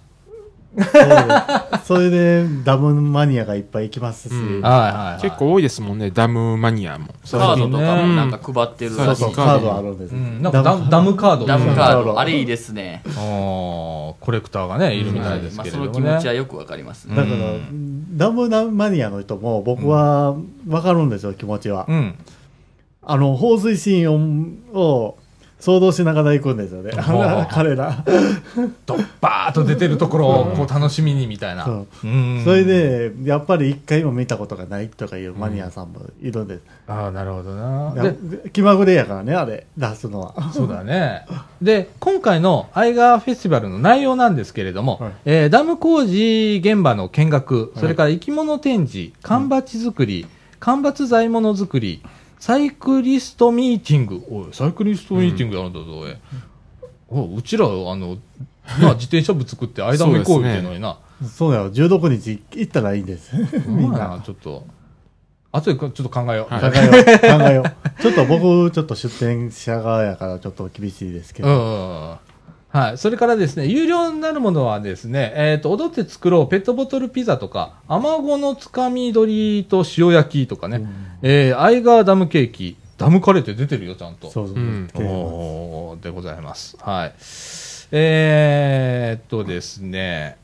[1.86, 5.22] そ それでダムマニアがいっぱい行きますし、うんはいはい、はい。
[5.22, 7.08] 結構多いですもんね、ダムマニアも。
[7.30, 10.16] カードとかもなんか配ってるそうらしいそうそう、カードあるんです。
[10.16, 15.94] うん、なんかダムダムカードダムカーダムカードドあれいいですねあーコレクターがね、いるみたいですまあけれどもね。
[15.94, 20.36] その気持ちはよくわかりますねだから、うんダムマニアの人も僕は
[20.68, 21.86] わかるんですよ、気持ちは。
[21.90, 22.16] うん。
[23.02, 25.18] あの、放水シーンをを
[25.64, 26.92] 想像しながら行くんですよね。
[27.50, 28.04] 彼ら。
[28.86, 31.64] ドッバーっと出てるところをこう楽しみにみたいな。
[31.64, 31.86] そ
[32.54, 36.62] れ、で、やっぱり一回も見たことがないとかいうマニアさんもいるんです。
[36.86, 37.96] ああ、なるほどな。
[38.52, 40.52] 気まぐれやからね、あれ、出すのは。
[40.52, 41.26] そうだね。
[41.62, 50.26] で、今回のアイガーフェスティバルの内容なんですけれども、はいえーダム工事現場の見学、それから生き物展示、缶バッジ作り、
[50.60, 52.02] 間伐材物作り、
[52.44, 54.22] サイクリストミーティング。
[54.30, 56.14] おい、サイクリストミーティングやるんだぞ、おい。
[57.08, 58.18] おうちら、あの、
[58.82, 60.98] まあ、自転車部作って 間も行こうっていうのにな。
[61.26, 63.34] そうだよ、16日行ったらいいんです。
[63.66, 64.14] みんまな。
[64.16, 64.68] あちょっと、
[65.54, 66.54] 後でちょっと考えよう。
[66.54, 68.02] はい考えよう、考えよう。
[68.02, 72.18] ちょっと僕、ちょっと出店者側やからちょっと厳しいですけうんど。
[72.74, 72.98] はい。
[72.98, 80.84] それからですね、有料になるものはですね、えっ、と、踊って作ろうペットボトルピザとか、アマゴのつかみ鶏と塩焼きとかね、
[81.26, 84.30] えーアイガーダムケーキ、ダムカレーって出てるよ、ちゃんと。
[84.30, 84.58] そうそう。
[84.58, 86.76] うんでおーでございます。
[86.82, 87.14] はい。
[87.94, 90.36] えー、っとですね、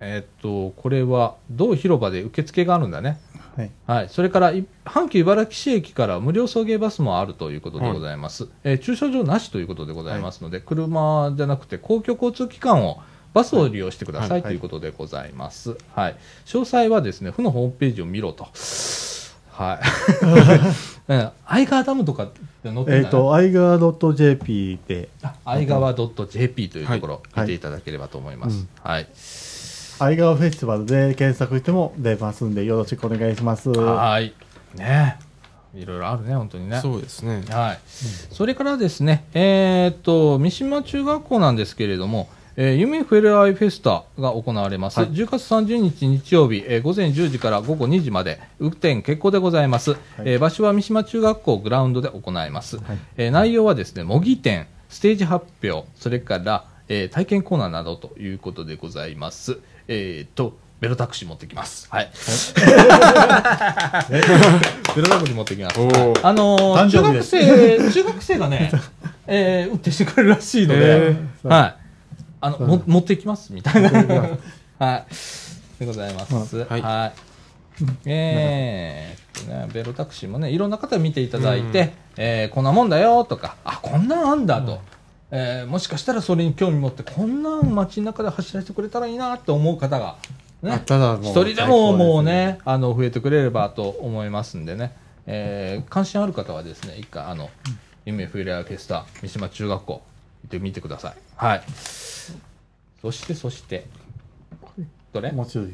[0.00, 3.18] えーっと、これは、同広場で受付があるんだね。
[3.56, 3.70] はい。
[3.86, 4.08] はい。
[4.10, 8.48] それから、い阪急茨城市駅から無料送迎バスもあるということでございます。
[8.64, 13.00] えー駐車場なしということでございますので、車じゃなくて公共交通機関を、
[13.32, 15.78] バスを利用してください、はいということでございます。
[15.94, 16.16] はい。
[16.44, 18.46] 詳細はですね、府のホームページを見ろと。
[19.58, 19.80] はい。
[21.08, 25.08] うんアイガーダムとかって載ってえっと、アイガー .jp で、
[25.44, 28.66] アイガワ .jp というところ、はい見ていただければと思います。
[28.82, 29.08] はい。
[30.00, 33.70] アイガーフェスティバルで検索しても出ますんで、よろしくお願いします。
[33.70, 34.32] はい。
[34.76, 35.18] ね
[35.74, 36.80] いろいろあるね、本当にね。
[36.80, 37.42] そうですね。
[37.48, 37.78] はい。
[37.86, 42.28] それからですね、えーっと、三島中学校なんですけれども、
[42.60, 44.98] えー、夢フェルアイフェスタが行われます。
[44.98, 49.94] はい10月30日日曜日、えー午前10時から午後2時まで、雨天決行でございます。
[50.24, 52.80] えー場所は三島中学校グラウンドで行います。
[53.16, 59.60] えー内容はですね、模擬店、ステージ発表、それから、えー体験コーナーなどということでございます。
[59.86, 61.86] えーっと、ベロタクシー持ってきます。
[61.92, 62.10] はい。
[64.10, 64.20] ベ
[65.02, 65.78] ロタクシー持ってきます。
[66.24, 68.72] あのー中学誕生中学生がね、
[69.28, 71.76] えー運転してくれるらしいので、ーはい。
[72.40, 73.90] あの、も持ってきます、みたいな。
[74.78, 75.06] はい。
[75.80, 76.56] でございます。
[76.64, 77.12] はいはい。
[78.06, 79.68] えーっですね。
[79.72, 84.80] ベロタクシーもね、いろんな方見ていただいて、えーこんなもんだよとか、あ、こんなんあんだと。
[85.30, 90.16] えーもしかしたらそれに興味持って、こんなん街中で走らせてくれたらいいなって思う方が、
[90.62, 90.72] ね、
[91.30, 94.92] 一人でももうね、あの、増えてくれればと思いますんでね、
[95.26, 97.50] えー関心ある方はですね、一回、あの、
[98.06, 100.00] 夢フィレアフェスタ、三島中学校、行
[100.46, 101.14] ってみてください。
[101.38, 101.62] はい。
[103.00, 103.86] そして、そして、
[105.12, 105.30] どれ？
[105.32, 105.68] もうちょい。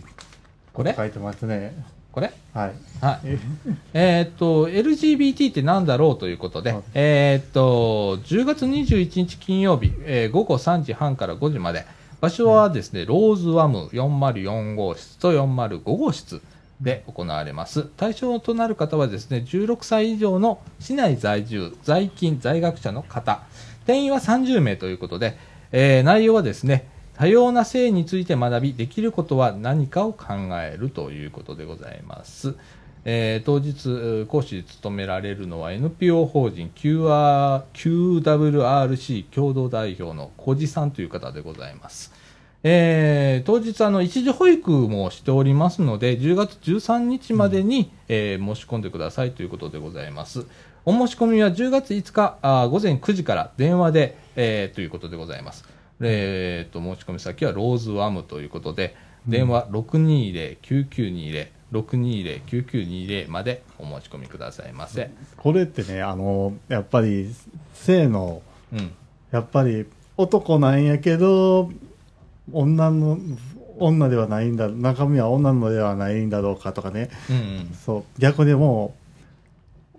[0.72, 0.94] これ？
[0.94, 1.74] 書いてますね。
[2.12, 2.30] これ？
[2.52, 2.72] はい。
[3.00, 3.20] はい。
[3.94, 6.82] えーっと、LGBT ってなんだろうということで、はい。
[6.94, 11.86] えーっと、10月21日金曜日、えー午後3時半から5時まで、
[12.20, 16.40] 場所はですね、ローズワム404号室と405号室
[16.80, 17.84] で行われます。
[17.96, 23.42] 対象となる方はですね、16歳以上の市内在住、在勤、在学者の方、
[23.86, 25.36] 定員は30名ということで、
[25.76, 32.54] えー内容はですね、多様な性について学び、できることは何かを考えるということでございます。
[33.04, 42.12] えー当日、講師務められるのは NPO 法人 QR QWRC 共同代表の小路さんという方でございます。
[42.62, 50.46] えー当日あの一時保育もしておりますので10月13日までに、えー申し込んでくださいということでございます
[50.84, 55.64] お申し込みは10月5日あ午前9時から電話で、えーということでございます。
[56.00, 67.34] えーと申し込み先はローズワムということで電話620-9920 620-9920までお申し込みくださいませ、これってねあのやっぱり
[67.74, 68.42] 性の。
[68.72, 68.92] うん。
[69.30, 71.72] やっぱり男なんやけど
[72.52, 73.18] 女の
[73.78, 77.10] 女ではないんだ中身は女のではないんだろうかとかね。
[77.28, 77.74] うんうん。
[77.74, 78.04] そう。
[78.20, 79.03] 逆にもう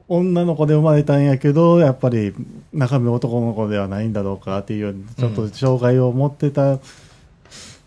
[0.07, 2.33] 女の子で生まれたんやけどやっぱり
[2.73, 6.79] 中身男の子ではないんだろうかっていうちょっと障害を持ってた、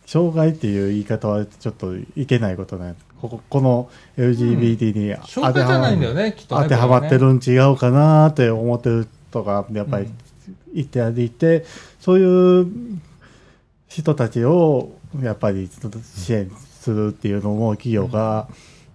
[0.06, 5.52] 障害っていう言い方はちょっといけないことなんこここの LGBT に当
[6.68, 10.08] てはまってるん違うかなって思ってる人がやっぱり
[10.72, 11.64] いてありて、
[12.00, 12.66] そういう
[13.88, 15.68] 人たちをやっぱり
[16.02, 18.48] 支援するっていうのも企業が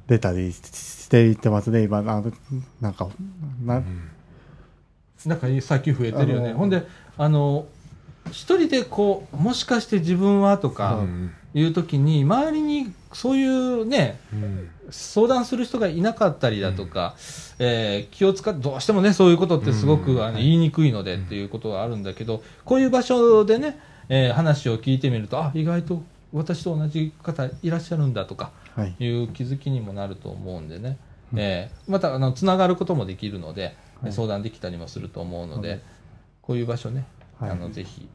[0.07, 2.31] 出たりしていってますね、今、あの
[2.81, 3.09] なんか、
[3.63, 3.81] な
[5.25, 6.53] なんか最近増えてるよね。
[6.53, 6.83] ほんで、
[7.17, 7.65] あの、
[8.29, 11.31] 一人でこう、もしかして自分はとかうん。
[11.55, 14.69] いう時に、周りにそういうね、うん。
[14.89, 17.15] 相談する人がいなかったりだとか、
[17.59, 20.23] えー気を使って、どうしてもね、そういうことってすごく、うん。
[20.23, 26.01] あの言いにくいのでっていうことがあるんだけど、こういう場所でね、えー話を聞いてみると、あ、意外と
[26.33, 30.97] 私と同じ方いらっしゃるんだとか、はい、いう気づきにもなると思うんでね、
[31.35, 34.13] えーまたあのつながることもできるので、はい。
[34.13, 35.81] 相談できたりもすると思うので、はい。
[36.41, 37.05] こういう場所ね、
[37.39, 37.51] はい。
[37.51, 38.07] あのぜひ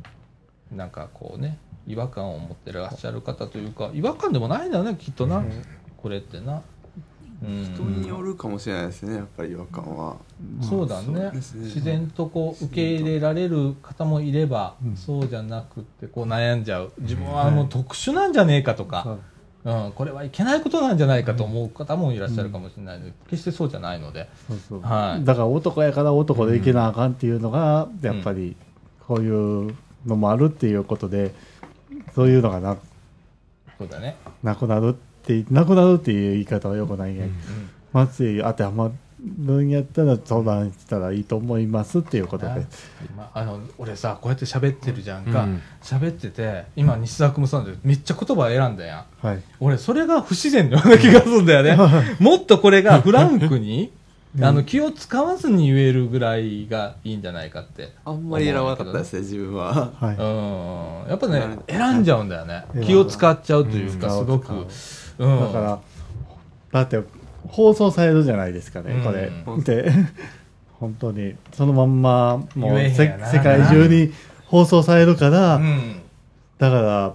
[0.74, 5.42] なんかこうね違和感を持ってらっしゃる方というか違和感でもないんだよねきっとな、
[5.96, 6.62] これってな、
[7.42, 10.16] うん、人によるかもしれないですねやっぱり違和感は。
[10.60, 11.20] そうだね。
[11.20, 11.30] ね。
[11.34, 14.96] 自然とこう受け入れられる方もいれば、うん。
[14.96, 16.92] そうじゃなくってこう悩んじゃう。
[16.98, 19.20] 自分はもう特殊なんじゃねえかとか、そう
[19.64, 24.80] うん、これはいけないことなんじゃないかと思う方もいらっしゃるかもしれないので、決してそうじゃないので、そうそう。
[24.80, 25.24] はい。
[25.24, 28.56] だから男やから男でいけなあかんっていうのが、やっぱり
[29.06, 29.28] こうい
[29.68, 29.74] う
[30.06, 31.34] のもあるっていうことで、
[32.14, 32.76] そういうのがな
[33.78, 34.16] そうだね。
[34.42, 37.34] なくなるって、なくなるっていう言い方はよくないんや、うん。
[37.92, 42.66] 松井当てはまるんやったら相談したらいいと思いますっていうことで。
[43.10, 45.44] 今あの俺さこうやって喋ってるじゃんか。
[45.44, 49.26] うん喋、ってて今西澤君もそうなんだけどめっちゃ言葉選んだやん。
[49.26, 49.42] はい。
[49.58, 51.76] 俺それが不自然なような気がするんだよね。
[52.20, 53.92] もっとこれが フランクに
[54.40, 57.92] あの気を使わずに言えるぐらいがいいんじゃないかって。
[58.04, 59.90] あんまり選ばなかったですね自分は。
[59.98, 60.16] はい。
[60.16, 61.10] うん。
[61.10, 62.64] やっぱね選んじゃうんだよね。
[62.74, 64.24] うん気を使っちゃうというかうん。
[64.24, 65.80] すごく、使うん、だから、
[66.72, 67.17] だって
[67.48, 69.30] 放送されるじゃないですかね、これ。
[69.46, 69.90] うんで、
[70.78, 73.08] 本当に、そのまんま、もう世
[73.42, 74.12] 界中に
[74.46, 76.00] 放送されるから、うん。
[76.58, 77.14] だから、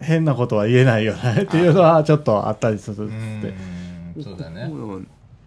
[0.00, 3.54] 変なことは言えないよね っていうのはちょっとあったりするっつって。
[4.16, 4.24] うん。
[4.24, 4.70] そうだね。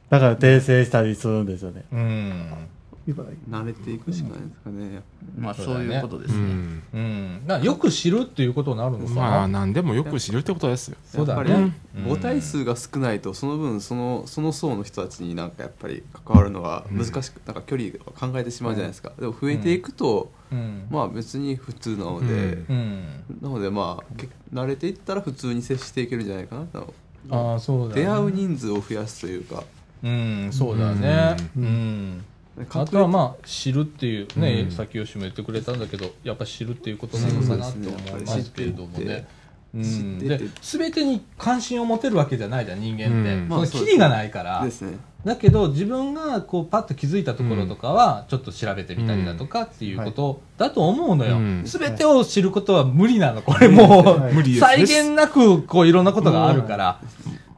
[0.10, 1.84] だから訂正したりするんですよね。
[1.92, 2.46] うん
[3.06, 5.02] 慣れていくしかないですかね。
[5.38, 6.40] まあそういうことですね。
[6.40, 6.84] ん。
[6.94, 7.42] うん。
[7.46, 10.98] だからよく知るっていうことになるのかな、まあ何でもよく知るってことですよ。
[11.04, 11.66] そうだねやっぱ
[11.98, 12.10] りうん。
[12.10, 20.88] 母体数が少ないとその分そのその層の人たちになんかやっぱり関わるのが難しく、なんか距離を考えてしまうじゃないですか、でも増えていくと、うん。
[20.90, 22.66] まあ別に普通なので、うん。
[22.70, 23.06] うん。
[23.42, 26.94] なのでまあけ慣れていったら普通に接していけるんじゃないかなと。
[27.30, 29.64] ああそうだ、ね、出会う人数を増やすというか。
[30.04, 31.38] うんそうだね。
[31.58, 32.26] う、うん
[32.70, 34.72] あとはまあ知るっていうね、うん。
[34.72, 39.28] さっき吉も言ってくれたんだけどやっぱ知るっていうことなのかなと思いますけれどもね。
[39.74, 43.50] でて全てに関心を持てるわけじゃないじゃん人間って、うん。
[43.50, 44.72] そのキリがないから、ね。
[45.26, 51.64] だけど自分がこうパッと気づいたところとかはちょっと調べてみたりだとかっていうことだと思うのよ、うん。
[51.66, 53.42] 全てを知ることは無理なの。
[53.42, 54.54] これもう、はい。
[54.56, 57.02] 再現なくこういろんなことがあるから、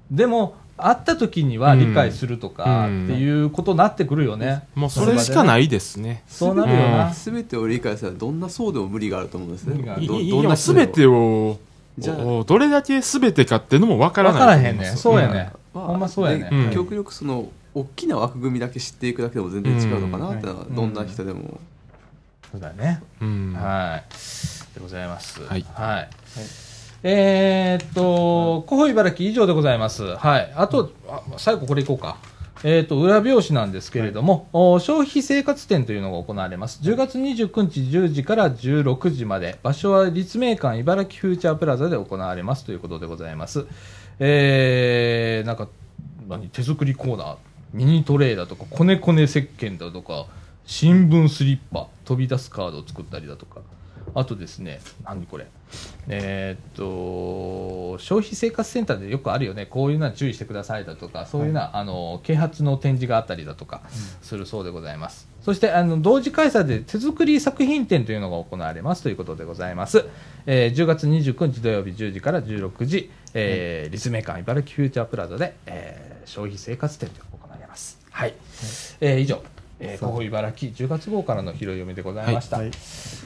[0.10, 3.06] でも会った時には理解するとかうん。
[3.06, 6.24] っていうことになってくるよね、もうそれしかないですね。
[6.28, 9.76] そうなるよな、全てを理解するどんな層でも無理があると思うんですね。
[10.08, 11.60] どんな全てを
[11.98, 16.72] じゃどれだけ全てかっていうのも分から分ないからへんねそうやね、まあほんまそうやね、でうん。
[16.72, 20.32] 極力その大きな枠組みだけ知っていくだけでも全然違うのかな。
[20.34, 20.76] ってのは、うん。
[20.76, 21.60] どんな人でも、
[22.52, 23.54] そうだね、うん。
[23.54, 24.14] はい。
[24.76, 25.42] でございます。
[25.42, 25.66] はい
[27.08, 30.16] えーっと、古保茨城以上でございます。
[30.16, 30.52] はい。
[30.56, 32.18] あと、あ最後これいこうか。
[32.64, 36.80] えーっと、裏表紙なんですけれども、お消費生活展というのが行われます。
[36.82, 43.68] 10月29日10時から16時まで、場所は立命館茨城フューチャープラザで行われますということでございます。
[44.18, 45.68] えー、なんか、
[46.28, 47.38] 何、手作りコーナー、
[47.72, 50.26] ミニトレーだとか、こねこね石鹸だとか、
[50.66, 53.60] 新聞スリッパ、飛び出すカードを作ったりだとか、
[54.14, 55.48] あとですね、何これ、
[56.08, 63.82] えーっと、消費生活センターでよくあるよね、こういうのは注意してくださいだとか、そういうのは、あの啓発の展示があったりだとか
[64.22, 65.28] するそうでございます。
[65.42, 70.06] そしてあの同時開催で手作り作品展というのが行われますということでございます。
[70.48, 78.00] えー10月29日土曜日10時から16時、えー立命館茨城フューチャープラザで、えー消費生活展というのが行われます。
[78.10, 78.34] はい。
[79.02, 79.44] えー以上、
[79.80, 82.58] えー、広報茨城10月号からの拾い読みでございました。
[82.58, 82.68] はい。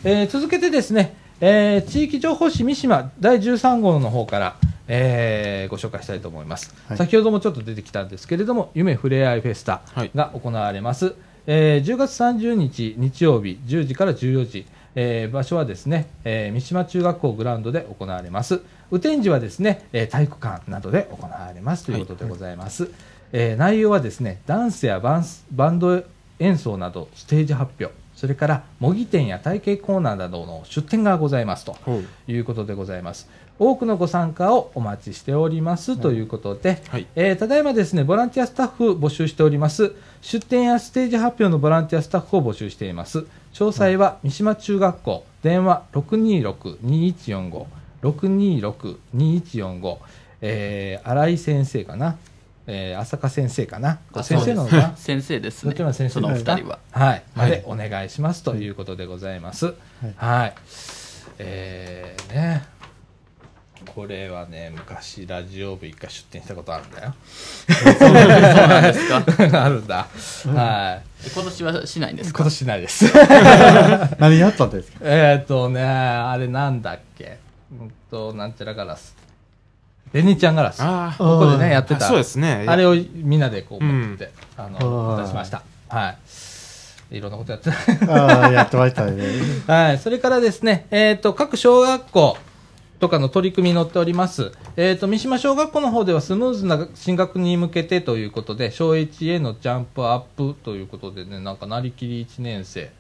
[0.04, 4.56] えー続けてですね、えー地域情報誌三島第13号の方から、
[4.88, 6.98] えーご紹介したいと思います、はい。
[6.98, 10.12] 先ほどもちょっと出てきたんですけれども、夢ふれあいフェスタはい。
[10.16, 11.14] が行われます、
[11.48, 18.62] えー10月30日日曜日10時から14時、えー場所はですね、えー三島中学校グラウンドで行われます。
[18.92, 22.90] 雨天時はですね、えー体育館などで行われますということでございます。
[23.32, 26.04] えー内容はですね、ダンスやバンスバンド
[26.40, 31.78] 演奏などステージ発表、それから模擬店や体験コーナーなどの出店がございますと。
[32.28, 33.30] いうことでございます。
[33.60, 35.98] 多くのご参加をお待ちしております。
[35.98, 37.08] ということで、はい。
[37.16, 39.94] えーただいまですね、ボランティアスタッフ募集しております。
[40.22, 43.20] 出店やステージ発表のボランティアスタッフを募集しています。
[43.54, 47.66] 詳細は三島中学校、電話626-2145、
[48.02, 49.98] 626-2145、
[50.42, 52.18] えー、新井先生かな、
[52.72, 54.94] えー、浅香先生かな、あ先生なのかな？
[54.98, 59.74] 先生ですねどちらの先生そのおですか二人ははい、まはいでお願いしますということでございます。
[60.18, 60.54] はい。
[61.40, 62.64] えー、ね。
[63.96, 67.16] これはね、昔ラジオ部一回出展したことあるんだよ。
[67.98, 70.06] そうなんですか あるんだ。
[70.54, 71.00] は
[71.34, 72.26] 今年はしないんでい。
[72.26, 72.40] すか？
[72.44, 73.06] 今年ないです。
[74.20, 75.00] 何やったんですか？
[75.04, 77.40] えっとね、あれなんだっけ？
[77.72, 79.16] うんと、なんちゃらガラス。
[80.12, 80.80] レニちゃんガラス。
[80.82, 82.08] あここでね、やってあた。
[82.08, 85.64] そうですねあれをみんなでこう持ってああの、ー出しました。
[85.88, 86.18] はい。
[87.12, 87.72] いろんなことやって
[88.08, 89.24] ああ、やってましたね。
[89.66, 92.38] はい、それからですね、えっ、と、各小学校
[93.00, 94.52] とかの取り組みに載っております。
[94.78, 102.92] えっ、と、三島小学校の方ではスムーズな進学に向けてということで、小1へのジャンプアップということでね、なんか、なりきり1年生、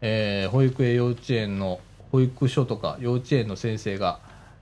[0.00, 1.80] えー保育園幼稚園の、
[2.12, 4.18] 保育所とか幼稚園の先生が、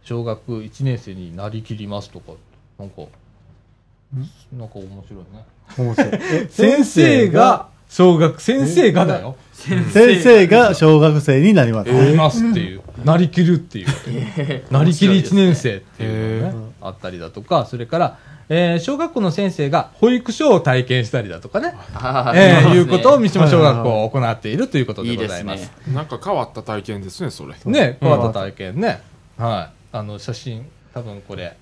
[0.06, 2.32] 小学1年生になりきりますとか、
[2.78, 3.02] なんか、
[4.56, 5.44] なんか面白いね。
[5.76, 6.10] 面白い。
[6.12, 6.46] え？
[6.48, 9.34] 先生が、小学、先生がだよ。
[9.52, 9.84] 先
[10.22, 11.92] 生が小学生になります。
[11.92, 13.88] なりますっていう、なりきるっていう、
[14.70, 21.74] なりきり1年生っていうのがね、あったりだとか、それから、えー小学校の先生が保育所を体験したりだとかね、
[22.32, 25.62] えーいうことを三島小学校は行っているということでございます。
[25.62, 29.00] いいですなんか変わった体験ですねそれね、変わった体験ね。
[29.36, 29.75] はい。
[29.96, 31.56] あの、写真、多分これ、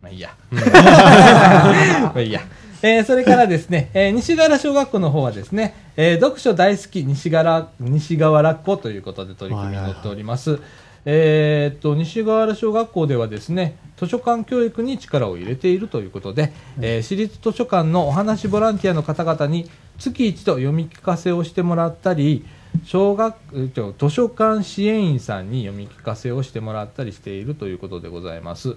[0.00, 0.30] まあいいや。
[0.50, 2.40] まあいいや。
[2.80, 10.58] えーそれからですね、えー西川原小学校の方はですね、えー読書大好き西川西川原っ子ということで取り組みに載っております。
[11.04, 19.68] えーっと、西川原小学校ではですね、図書館教育に力を入れているということで、えー私立図書館のお話ボランティアの方々に
[19.98, 22.44] 月一度読み聞かせをしてもらったり、
[22.84, 28.76] 小学えっと図書館支援員さんに読み聞かせをしてもらったりしているということでございます。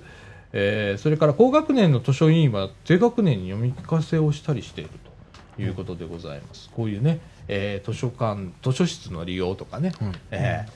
[0.53, 4.89] えーそれから高学年の図書委員は低学年に読み聞かせをしたりしている
[5.55, 6.69] ということでございます。
[6.75, 10.71] こういうね、えー図書館、図書室の利用とかね、うんえー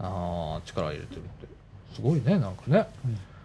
[0.00, 1.46] あー力を入れてるって、
[1.94, 2.86] すごいね、なんかね。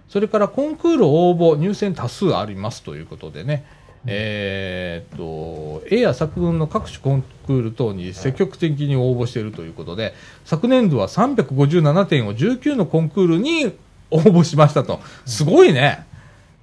[0.08, 3.66] それからコンクール応募、入選多数ありますということでね、
[4.06, 10.14] えーっと、絵や作文の各種コンクール等に積極的に応募しているということで、
[10.46, 13.74] 昨年度は357点を19のコンクールに
[14.12, 15.00] 応募しましたと。
[15.26, 16.06] すごいね。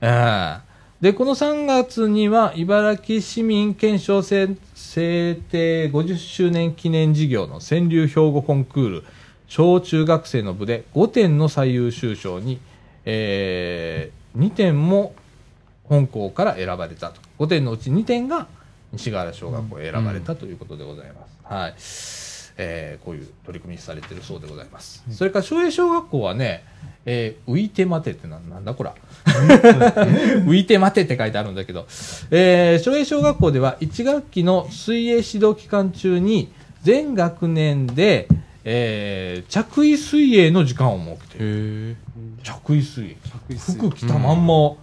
[0.01, 9.05] で、この3月には、茨城市民憲章制制定50周年記念事業の川柳兵庫コンクール、
[9.47, 12.61] 小中学生の部で5点の最優秀賞に、
[13.05, 15.15] えー、2点も
[15.91, 17.21] 本校から選ばれたと。
[17.41, 18.47] 5点のうち2点が
[18.93, 21.43] 西川原小学校へ選ばれたということでございます。
[21.45, 21.75] はい。
[22.63, 25.03] えーこういう取り組みされてるそうでございます。
[25.11, 26.65] それから、松栄小学校はね、
[27.07, 28.95] えー浮いて待てってなんなんだこら。
[30.47, 31.87] 浮いて待てって書いてあるんだけど、
[32.31, 38.29] えー、小学校では1学期の水泳指導期間中に全学年で、
[38.63, 41.97] えー着衣水泳の時間を設けている。
[42.45, 43.17] 着衣水泳。
[43.57, 44.75] 服着たまんま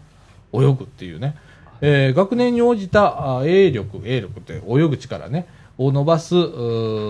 [0.54, 1.36] 泳ぐっていうね。
[1.82, 6.36] えー学年に応じたあ泳力、泳力って泳ぐ力ね、を伸ばす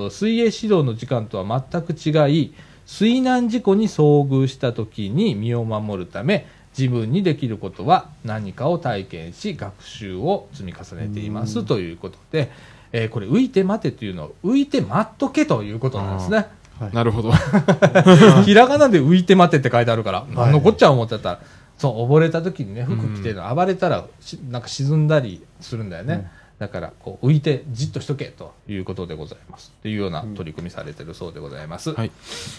[0.09, 2.53] 水泳指導の時間とは全く違い、
[2.85, 12.51] 水難事故に遭遇した時に身を守るため、自分にできることは何かを体験し、学習を積み重ねていますということで、
[12.91, 16.37] えーこれ浮いて待てというのは浮いて待っとけということなんですね。
[16.37, 16.47] はい
[16.93, 17.31] なるほど。
[18.45, 20.35] ひらがなで浮いて待てって書いてあるから、い。
[20.35, 21.39] なんのこっちゃ思ってたら、
[21.77, 26.13] そう、溺れた時にね、服着てるの、暴れたらし、なんか沈んだりするんだよね。
[26.13, 26.27] うん。
[26.57, 29.71] だから、こう、浮いてじっとしとけということでございます。
[29.77, 31.93] っていうような取り組みされてるそうでございます。
[31.93, 32.11] はい。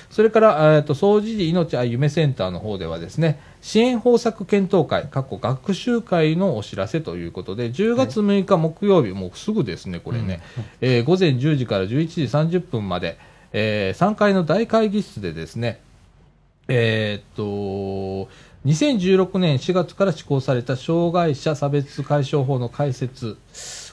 [0.08, 10.42] それから、えっ、と、総除寺命愛夢センターの方ではですね、支援方策検討会、過去学習会のお知らせということで、10月6日木曜日、もうすぐですね、これね、
[10.80, 13.18] えー午前10時から11時30分まで、
[13.52, 15.80] え3階の大会議室でですね、
[16.68, 18.28] えーっと、
[18.68, 23.38] 2016年4月から施行された障害者差別解消法の解説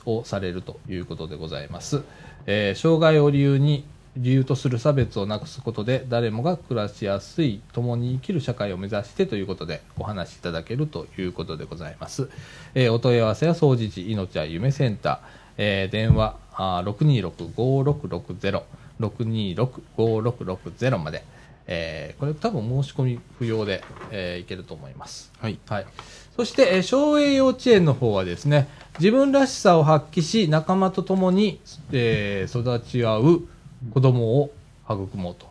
[0.05, 2.03] をされるということでございます。
[2.45, 3.86] えー障害を理由に、
[4.17, 12.30] 理由とする差別をなくすことで誰もが暮らしやすい共に生きる社会を目指してということでお話しいただけるということでございます。
[12.73, 15.17] えーお問い合わせは総除寺命は夢センター、
[15.57, 18.61] えー電話あ626-5660
[18.99, 21.23] 626-5660まで、
[21.68, 25.32] えーこれ多分申し込み不要で、えーいけると思います。
[25.39, 25.86] はいはい。
[26.36, 28.68] そして、えー松栄幼稚園の方はですね、
[28.99, 31.59] 自分らしさを発揮し、仲間と共に、
[31.91, 33.41] えー育ち合う
[33.93, 34.51] 子供を
[34.86, 35.47] 育もうと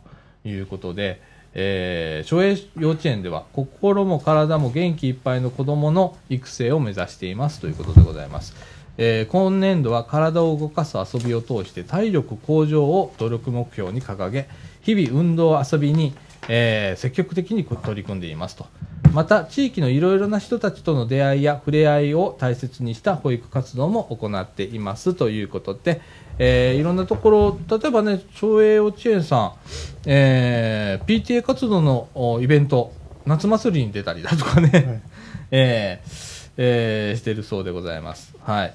[0.49, 1.21] いうことで、
[1.55, 8.55] えー、松栄幼稚園では心も体も元気いっぱいの子供の育成を目指していますということでございます。
[8.99, 14.49] えー今年度は体を動かす遊びを通して体力向上を努力目標に掲げ、
[14.85, 16.14] 日々運動遊びに、
[16.49, 18.66] えー積極的に取り組んでいますと。
[19.12, 26.01] また、地域のいろいろな人たちとの出会いや触れ合いを大切にした保育活動も行っていますということで、
[26.39, 29.53] えーいろんなところ、例えばね、町営幼稚園さん、
[30.07, 32.93] えー PTA 活動のおイベント、
[33.24, 35.03] 夏祭りに出たりだとかね、はい
[35.51, 38.35] えーえーしてるそうでございます。
[38.43, 38.74] はい。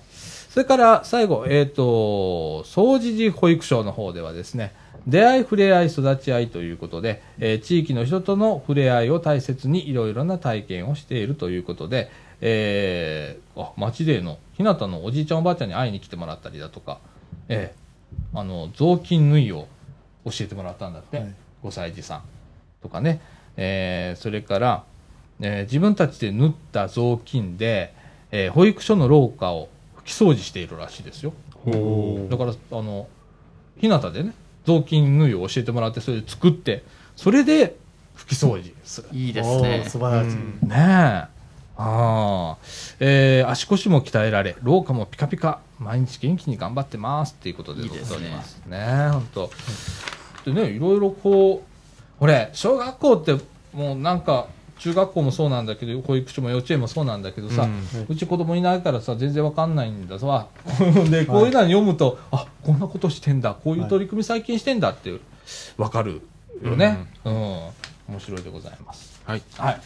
[0.49, 4.73] それから最後、えっ、と、総除寺保育所の方ではですね、
[5.09, 12.09] 出会い、触れ合い、育ち合いということで、えー地域の人との触れ合いを大切にいろいろな体験をしているということで、
[12.41, 16.99] えーあ、町での、日向のおじいちゃんおばあちゃんに会いに来てもらったりだとか、
[17.47, 19.67] えーあの、雑巾縫いを
[20.25, 21.33] 教えてもらったんだって、はい。
[21.63, 22.21] 5歳児さん
[22.81, 23.21] とかね、
[23.57, 24.83] えーそれから、
[25.41, 27.93] えー自分たちで縫った雑巾で、
[28.31, 31.33] えー保育所の廊下を拭き掃除しているらしいですよ。
[32.29, 33.07] だから、あの、
[33.79, 34.33] 日向でね、
[34.69, 36.83] 雑巾縫いを教えてもらって、それで作って、
[37.15, 37.75] それで
[38.15, 39.09] 拭き掃除する。
[39.11, 40.29] いいですおねー素晴らしい。
[40.29, 40.77] うんねえ。
[40.77, 41.27] あ
[41.77, 42.57] あ。
[42.99, 48.61] えー足腰も鍛えられ、廊下もピカピカ、毎日元気に頑張ってますっていうことでございます。
[48.67, 49.49] ねえ、本当。
[50.45, 53.37] でね、いろいろこう、これ、小学校って
[53.73, 54.47] もうなんか、
[54.79, 60.47] 中学校もそうなんだけど、保育所も幼稚園もそうなんだけどさ、うんうち子供いないからさ、全然わかんないんださ。
[61.11, 65.13] で、こういうの読むと、あ、こんなことしてんだ、こういう取り組み最近してんだって、
[65.77, 66.21] わかる
[66.63, 67.07] よね。
[67.25, 67.33] うん。
[67.33, 69.21] 面白いでございます。
[69.25, 69.79] はいはい。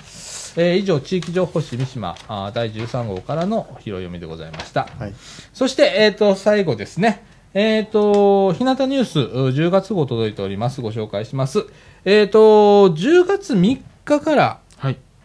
[0.56, 4.88] えー以上、地域情報誌三島あー第13号からの拾い読みでございました。
[4.98, 5.14] はい。
[5.54, 7.24] そして、えっ、と、最後ですね。
[7.56, 10.82] えっ、と、日向ニュース、う10月号届いております。
[10.82, 11.66] ご紹介します。
[12.06, 14.62] えっ、と、10月3日から、はい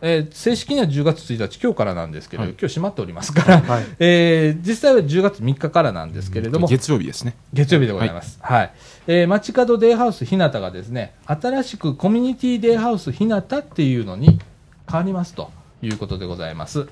[0.01, 8.39] えー正式には10月1日、今日からなんですけれど、はい今日閉まっておりますから、はいえー実際は10月3日からなんですけれども、月曜日ですね月曜日でございます。
[8.41, 8.73] はい。
[9.07, 14.39] えー街角デイハウスひなたがですね、新しくコミュニティデイハウスひなたっていうのに
[14.91, 15.51] 変わりますと
[15.83, 16.87] いうことでございます。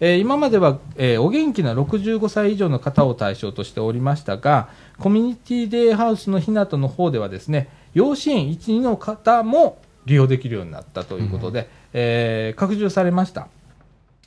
[0.00, 9.78] えー今までは、えーお元気な65歳以上の方を対象としておりましたが、コミュニティデイハウスのひなたの方ではですね、養子縁1、2の方も
[10.10, 13.46] 利用できるようになったということで、えー拡充されました。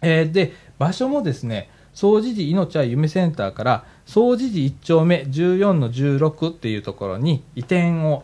[0.02, 8.24] えーで、場所もですね、総持寺命は夢センターから、総持寺1丁目14の16っていうところに移転を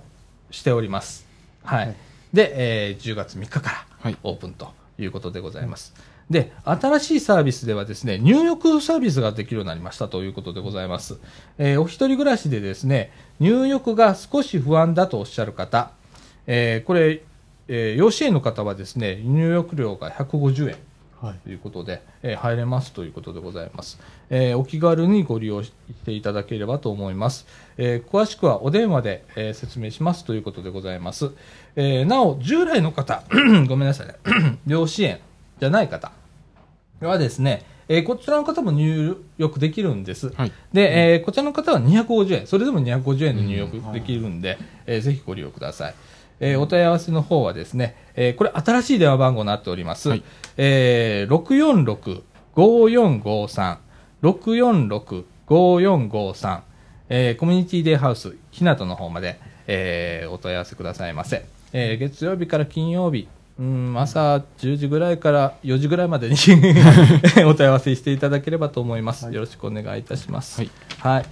[0.51, 1.27] しております。
[1.63, 1.85] はい。
[1.87, 1.95] はい
[2.33, 2.53] で、
[2.89, 5.93] えー10月3日からはいオープンということでございます。
[6.29, 11.19] で、新しいサービスではですね、入浴サービスができるようになりましたということでございます。
[11.57, 15.91] えーお一人暮らしでですね、入浴が少し不安だとおっしゃる方、
[16.45, 17.23] えーこれ、
[17.69, 20.75] えー養子縁の方はですね、入浴料が150円。
[21.21, 21.39] はい。
[21.43, 23.99] ということで、えー入れますということでございます、
[24.29, 25.71] えーお気軽にご利用し
[26.05, 27.45] ていただければと思います、
[27.77, 31.31] えー詳しくはお電話で、えー説明しますということでございます、
[31.75, 33.23] えーなお従来の方
[33.67, 34.15] ごめんなさいね。
[34.65, 35.19] 養子縁
[35.59, 36.11] じゃない方
[37.01, 40.51] はですね、えーこちらの方も入浴できるんです、はい。
[40.71, 43.91] で、えーこちらの方は250円、それでも250円で入浴うん。
[43.91, 45.95] できるんで、えーぜひご利用ください。
[46.39, 50.09] えーお問い合わせの方はですね、えーこれ新しい電話番号になっております。
[50.09, 50.23] はい
[50.57, 52.21] えー、
[52.55, 53.77] 646-5453、
[54.23, 56.59] 646-5453、
[57.09, 61.45] えーコミュニティデイハウス、ひなとの方まで、えーお問い合わせくださいませ。
[61.73, 63.27] えー月曜日から金曜日、
[63.59, 66.35] うん、朝10時ぐらいから4時ぐらいまでに
[67.45, 69.25] お問い合わせしていただければと思います。
[69.25, 70.61] はいよろしくお願いいたします。
[70.61, 70.69] はい
[70.99, 71.25] はい。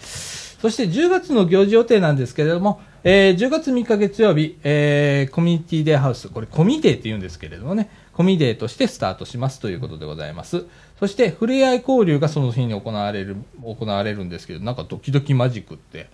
[0.62, 10.66] そして10月の行事予定なんですけれども、えー10月3日月曜日、えーコミュニティデイハウス、これコミデーって言うんですけれどもね、コミデーとしてスタートしますということでございます。
[11.00, 16.10] そして、ふれあい交流がその日に行われる、行われるんですけど、なんかドキドキマジックって、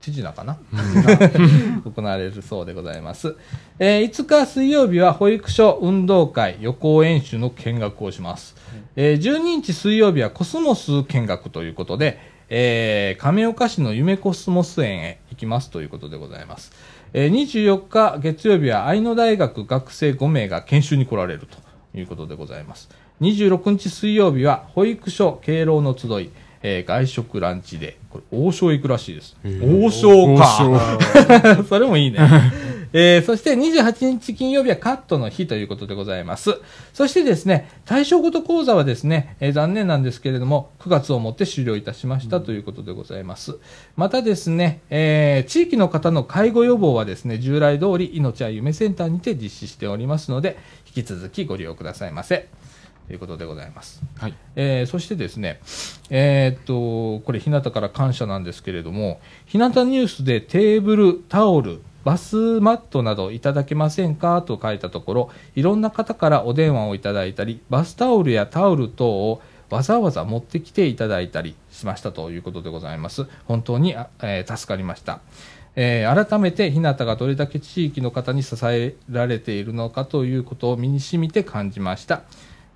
[0.00, 0.58] 手品かな？
[1.84, 3.36] 行われるそうでございます。
[3.78, 8.56] えー5日水曜日は保育所運動会予行演習の見学をします。
[8.96, 16.70] えー12日水曜日はコスモス見学ということで、えー亀岡市の夢コスモス園へ行きますということでございます。
[17.14, 22.90] えー24日月曜日は愛野大学学生5名が研修に来られるということでございます。
[23.22, 26.30] 26日水曜日は保育所敬老の集い、
[26.62, 29.34] えー外食ランチで、これ王将行くらしいです。
[29.86, 30.98] 王将か。
[31.66, 32.18] それもいいね。
[32.94, 36.60] えーそして28日金曜日はカットの日ということでございます。
[36.92, 43.58] そしてですね、対象ごと講座はですね、えー残念なんですけれども、9月をもって終了いたしましたということでございます。
[43.96, 50.58] またですね、えー地域の方の介護予防はですね、従来通り命は夢センターにて実施しておりますので、
[50.94, 52.48] 引き続きご利用くださいませ。
[53.08, 54.02] ということでございます。
[54.18, 55.60] はいえーそしてですね、
[56.10, 64.42] えーっと、これ、日向から感謝なんですけれども、日向ニュースでテーブル、タオル、バスマットなどいただけませんか？
[64.42, 69.40] と書いたところ、いろんな方からお電話をいただいたり、バスタオルやタオル等を
[69.70, 73.26] わざわざ持ってきていただいたりしましたということでございます。
[73.46, 75.20] 本当に、えー助かりました。
[75.76, 82.22] えー改めて日向がどれだけ地域の方に支えられているのかということを身に染みて感じました。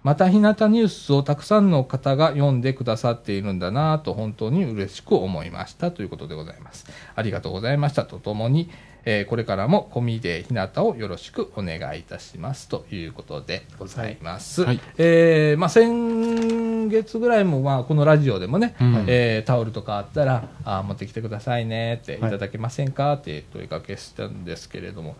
[0.02, 6.86] また、日向ニュースをたくさんの方が読んでくださっているんだなと本当に嬉しく思いましたということでございます。
[7.16, 8.70] ありがとうございましたとともに、
[9.08, 14.64] えーこれからもコミデ日向をよろしくお願いいたしますということでございます。
[14.64, 25.14] はいえーまあ、先月ぐらいも、まあ、このラジオでもね、うんえータオルとかあったら、あー持ってきてくださいねって、いはいただけませんかって問いかけしたんですけれども、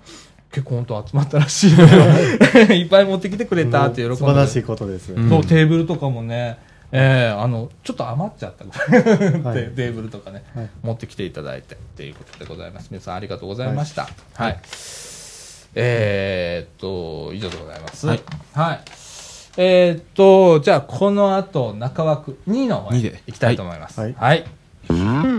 [0.50, 1.88] 結構本当集まったらしいのよ。
[2.74, 4.16] いっぱい持ってきてくれたって喜んで。
[4.16, 5.12] 素晴らしいことです。
[5.12, 6.58] うんそう、テーブルとかもね、
[6.92, 12.88] えーあの、ちょっと余っちゃったぐらい、はい テテーブルとかね、はい持ってきていただいてっていうことでございます。
[12.90, 14.08] 皆さんありがとうございました。
[14.34, 14.58] はい。
[15.74, 18.06] えーっと、以上でございます。
[18.06, 18.22] はい。
[18.54, 18.80] はい。
[19.58, 24.00] えーっと、じゃあ、この後、中枠2の方で行きたいと思います。
[24.00, 24.44] はいはい。
[24.88, 25.35] はい、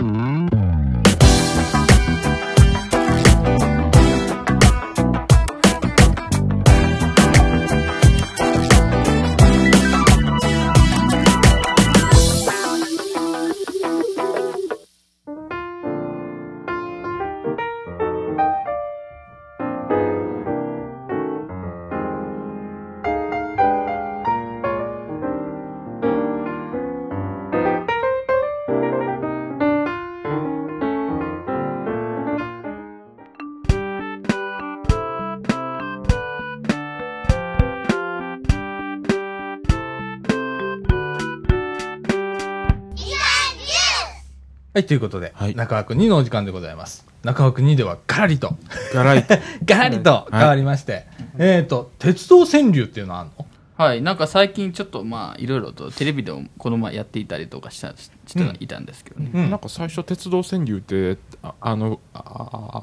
[44.84, 45.54] ということで、はい。
[45.54, 47.06] 中枠2のお時間でございます。
[47.24, 48.56] 中枠2ではガラリと、
[48.94, 49.34] ガライト
[49.66, 51.06] ガラリと変わりまして、
[51.36, 53.46] えーっと、鉄道川柳っていうのあるの？
[53.76, 57.94] はい、なんか最近ちょっとまあいろいろとテレビでもこの前やっていたりとかした
[58.26, 59.50] 人がいたんですけどね、うん。
[59.50, 62.18] なんか最初鉄道川柳ってああのあ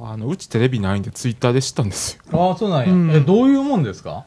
[0.08, 2.50] ああのうちテレビないんでツイッターで知ったんですよ。
[2.50, 2.94] ああ、そうなんや。
[2.94, 3.12] うん。
[3.12, 4.24] え、どういうもんですか？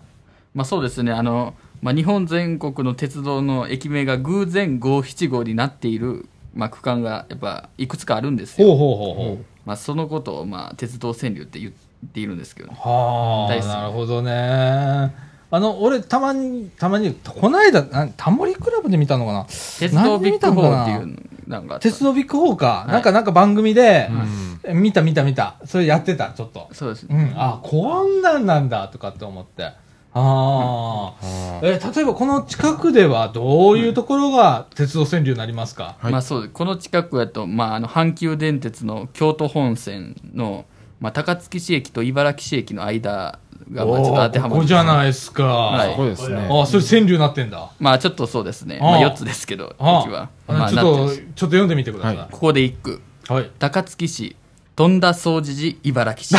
[0.54, 1.12] まあそうですね。
[1.12, 9.44] あの、まあ、日本全国の鉄道の駅名が偶然五七五になっている、まあ、区間がやっぱいくつかあるんですよ、ほうほうほうほう。
[9.64, 11.72] まあ、そのことをまあ鉄道川柳って言っ
[12.12, 15.28] ているんですけどねはあ、なるほどね。
[15.50, 19.44] あの、俺、たまに、たまに、この間、なタモリクラブで見たのかな？
[19.44, 21.18] 鉄道ビッグフォーっていう
[21.48, 22.84] なんか鉄道ビッグフォーか。
[22.86, 25.54] いなんか、なんか番組で、うんえ見た見た見た。
[25.64, 26.68] それやってた、ちょっと。
[26.72, 27.32] そうですうん。
[27.34, 29.72] あ、こんなんなんだ、とかって思って。
[30.18, 31.60] ああ。
[31.62, 36.12] え、例えばこの近くではどういうところが鉄道川柳になりますか、はい。
[36.12, 36.52] まあそうです。
[36.52, 40.64] この近くやと、まあ、あの阪急電鉄の京都本線の、
[41.00, 43.38] まあ、高槻市駅と茨木市駅の間
[43.72, 45.44] がまあちょっと当てはまるおーここじゃないですか。
[45.44, 45.90] はい。
[45.90, 46.48] そこですね。
[46.50, 47.70] あ、それ川柳になってんだ。
[47.78, 52.16] まあちょっとそうですね、まあ、4つですけどあ駅は、あまあ、ちょっと、ちょっと読んでみてください。
[52.16, 53.00] はここで一句。
[53.28, 53.50] はい。
[53.58, 54.36] 高槻市
[54.78, 56.36] 富田総持寺茨木市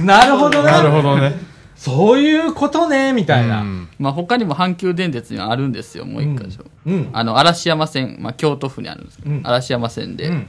[0.04, 0.70] なるほどね。
[0.70, 3.60] なるほどねそういうことね、みたいな。
[3.60, 7.10] うんまあ他にも阪急電鉄にはあるんですよもう一箇所、うん。
[7.12, 10.46] あの嵐山線、まあ、京都府にあるんですけど、うん嵐山線で、うん。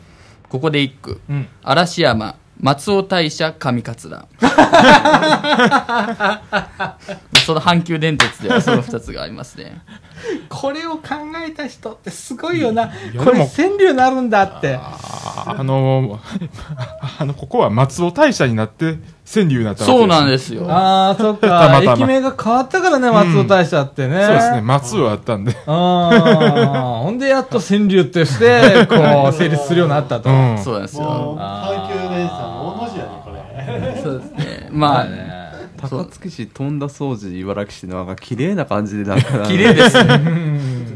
[0.49, 1.47] ここで一句うん。
[1.63, 4.27] 嵐山松尾大社上桂
[7.45, 9.81] その阪急電鉄ではその2つがありますね
[10.49, 11.01] これを考
[11.45, 12.83] えた人ってすごいよな。
[12.83, 12.89] や
[13.23, 14.75] これ川柳になるんだって。
[14.75, 16.19] ああの
[17.19, 20.69] あのここは松尾大社になって川柳になったわけそうなんすですよ。
[20.69, 21.69] ああ、そったか。
[21.69, 21.93] またま。
[21.93, 24.23] 駅名が変わったからね、松尾大社ってね。
[24.23, 24.61] そうですね。
[24.61, 25.55] 松尾あったんで。
[25.65, 28.95] ああ、ほんでやっと川柳として、こ
[29.29, 30.29] う、成立するようになったと。
[30.29, 30.57] うん。
[30.59, 34.01] そうなんですもうよ阪急電車の大の字やねこれ。
[34.03, 34.69] そうですね。
[34.71, 35.35] まあ ね。
[35.77, 40.19] 高槻市富田掃除茨城市のなんか綺麗な感じでなんか 綺麗ですね。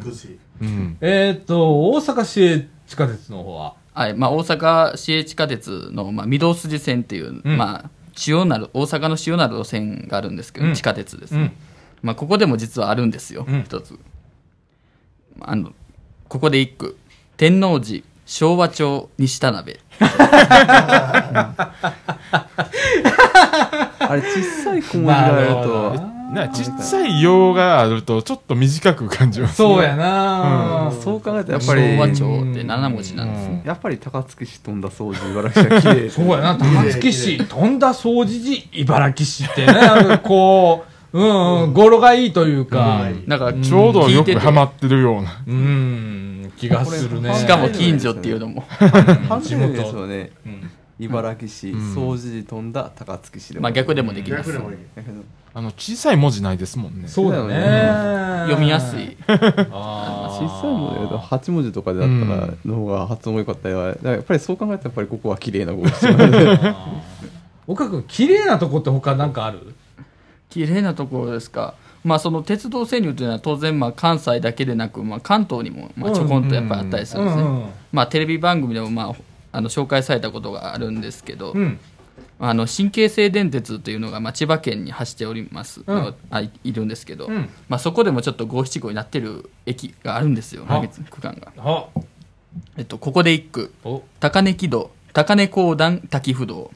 [0.05, 0.39] 美しい。
[0.61, 0.97] うん。
[1.01, 3.73] えーっと、大阪市営地下鉄の方は？
[3.93, 4.13] はい。
[4.15, 7.57] まあ、大阪市営地下鉄の、まあ、御堂筋線っていう、うん。
[7.57, 10.73] まあ、主要なる大阪の主要なる路線があるんですけど、うん。
[10.73, 11.51] 地下鉄ですね、うん。
[12.01, 13.63] まあ、ここでも実はあるんですよ、うん。
[13.63, 13.97] 一つ。
[15.39, 15.71] あの
[16.27, 16.97] ここで一句。
[17.37, 19.79] 天王寺昭和町西田辺
[24.09, 29.55] あれ小さい小文字があるとどねちっちゃい用があるとちょっと短く感じますね。
[29.55, 31.81] そうやな、そう考えたらやっぱり。
[31.81, 39.73] 昭和町って7文字なんですね、やっぱり高槻市富田掃除茨城市は 綺麗そうやな、高槻市、富田総持寺、茨城市ってね、
[40.23, 45.41] こう、うん、うん、語呂がいいというか、なんかちょうどよくハマってるような。
[45.47, 47.33] うん、気がするね。
[47.33, 48.63] しかも近所っていうのも。
[49.27, 50.31] 半分ですよね。
[50.45, 51.95] うん茨城市ん。
[51.95, 53.63] 掃除寺富田高槻市でも。
[53.63, 54.51] まあ逆でもできます。
[54.51, 54.77] 逆でもいい
[55.51, 57.07] あの小さい文字ないですもんね。
[57.07, 58.43] そうだね。
[58.49, 59.17] 読みやすい。
[59.27, 60.47] あー。
[60.47, 66.75] 小さいもので8文字とかであったらの方が発音も良かったりはだからやっぱりそう考えたらやっぱりここは綺麗な語ですよね
[67.67, 69.73] 岡君、綺麗なとこって他なんかある？
[70.49, 71.73] 綺麗なところですか？
[72.03, 77.69] まあその鉄道川柳というのは当然まあ関西だけでなく、まあ、関東にもまあちょこんとやっぱりあったりするんですね、うんうん。
[77.91, 79.15] まあテレビ番組でもまあ
[79.51, 81.79] あの紹介されたことがあるんですけど、うん。
[82.41, 86.15] あの神経製電鉄というのがまあ千葉県に走っております、うん。
[86.29, 87.49] あいいるんですけど、うん。
[87.67, 91.87] まあ、そこでもちょっと五七五になってる駅があるんですよあ区間が、あ、
[92.77, 93.73] えっと、ここで一句。
[93.83, 96.71] お、高根木戸高根公団滝不動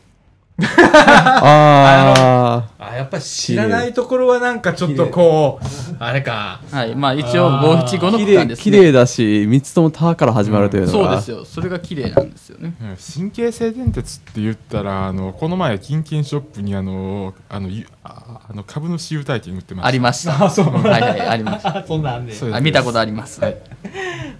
[0.65, 5.65] ああ、やっぱり知らないところはなんかちょっとこう、
[5.99, 6.61] あれか。
[6.71, 8.63] はいまあ一応五七五あの区間ですね。
[8.63, 11.09] 綺麗だし3つとも「た」から始まるというのが。
[11.09, 12.73] そうですよそれが綺麗なんですよね。
[12.81, 19.87] うん神経製電鉄って言ったらあのこの前キンキンショップにあのあのゆああの株主優待券売ってました。
[19.87, 20.45] ありました。
[20.45, 21.77] あそうはいはいありました。
[21.77, 22.33] あ、 そうなんで。
[22.33, 23.57] そうですあ見たことあります、はい。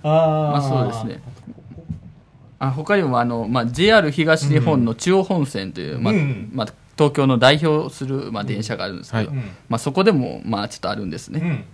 [0.04, 1.24] あまあそうですね
[2.68, 11.66] あ他にもあの、まあ、JR 東日本の中央本線という、まあうんまあ、東京の代表する、まあ、電車があるんですけど、まあ、そこでも、まあ、ちょっとあるんですね、うん。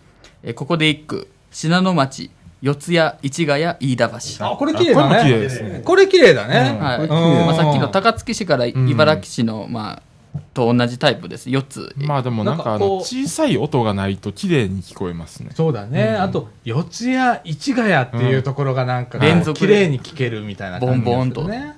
[0.43, 2.31] えここで一句信濃町
[2.61, 4.45] 四谷市ヶ谷飯田橋。
[4.45, 5.41] あ、これ綺麗だあこれも綺麗ね。
[5.41, 5.81] ですね。
[5.85, 6.77] これ綺麗だね。
[6.79, 7.07] はい。
[7.07, 10.03] まあ、さっきの高槻市から茨城市の、まあ、
[10.53, 11.49] と同じタイプです。
[11.49, 15.51] 4つ、まあでもなんかあなんかこうの小さい音がないと綺麗に聞こえますね。
[15.55, 16.09] そうだね。
[16.09, 19.67] あと、四谷、市ヶ谷っていうところがなんか、連続で。
[19.67, 21.47] 綺麗に聞けるみたいな感じボンボンと。
[21.47, 21.75] ね。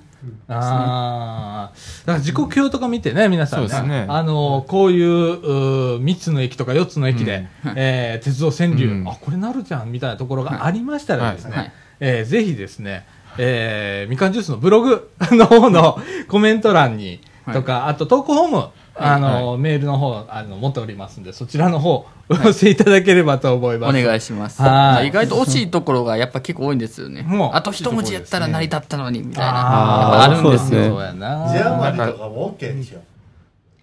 [0.48, 1.76] ああ。
[2.06, 3.82] だから時刻表とか見てね、皆さんね。
[3.82, 4.06] ね。
[4.08, 9.08] あの、こういう、う3つの駅とか4つの駅で、えー鉄道川柳、うん。
[9.08, 11.58] あ、これなるじゃんみたいなところがありましたらですね、はい。
[11.60, 11.72] はい。
[12.00, 13.06] えーぜひですね、
[13.38, 15.98] えーみかんジュースのブログの方の
[16.28, 17.20] コメント欄に、
[17.52, 23.98] とか、あと投稿フォームあの、メールの方、あの、持っておりますんで、そちらの方、お寄せいただければと思います。
[23.98, 24.60] お願いします。
[24.60, 27.50] はい意外と惜しいところがやっぱ結構多いんですよねもう。
[27.54, 30.22] あと一文字やったら成り立ったのに、みたいな。
[30.22, 30.84] あるんですよ。
[30.84, 31.48] そうやな。
[31.50, 33.02] ジアマリとかも OK にしよう。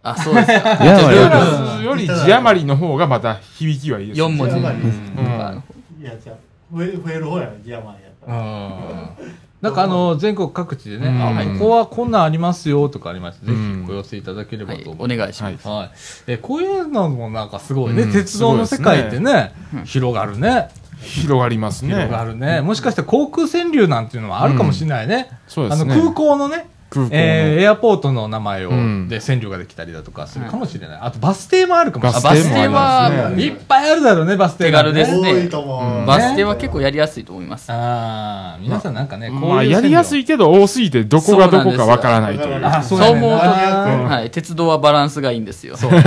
[0.04, 0.60] あ、そうですよ。
[0.60, 4.56] ジアマリより字余りの方がまた響きはいいです4文字。
[4.56, 4.64] うん
[6.02, 6.36] いや、じゃあ
[6.74, 9.30] 増える方やね、ジアマリやったうら。
[9.62, 9.66] ん。
[9.66, 15.18] なんかあの、全国各地でね、うんあ、ここはこんなんありますよとかありまして、ぜうんひお寄せいただければはいと思います。
[15.18, 15.68] お願いします。
[15.68, 15.92] はい。
[16.28, 19.54] え、こういうのもなんかすごいね、うん鉄道の世界ってね、
[19.86, 20.70] 広がるね。
[21.02, 21.94] 広がりますね。
[21.94, 22.62] 広がるね。
[22.62, 25.30] もしかしたら航空川柳なんていうのもあるかもしれないね。
[25.48, 25.94] そうですね。
[25.94, 26.68] あの空港のね、
[27.12, 31.00] えーエアポートの名前を、うんで川柳ができたりだとかするかもしれない。
[31.02, 32.36] あとバス停もあるかもしれない。
[32.36, 36.06] バス停はいっぱいあるだろうね、バス停手がね軽ですね多いと思う。
[36.06, 37.72] バス停は結構やりやすいと思います。
[37.72, 40.20] ああ、皆さんなんかね、こういうまあ、やりやすい。
[40.20, 42.66] いけど多すぎてどこがどこかわからないという。
[42.66, 43.52] あ、そう思うと、な
[44.10, 45.78] はい、鉄道はバランスがいいんですよ。
[45.78, 46.00] そう うん。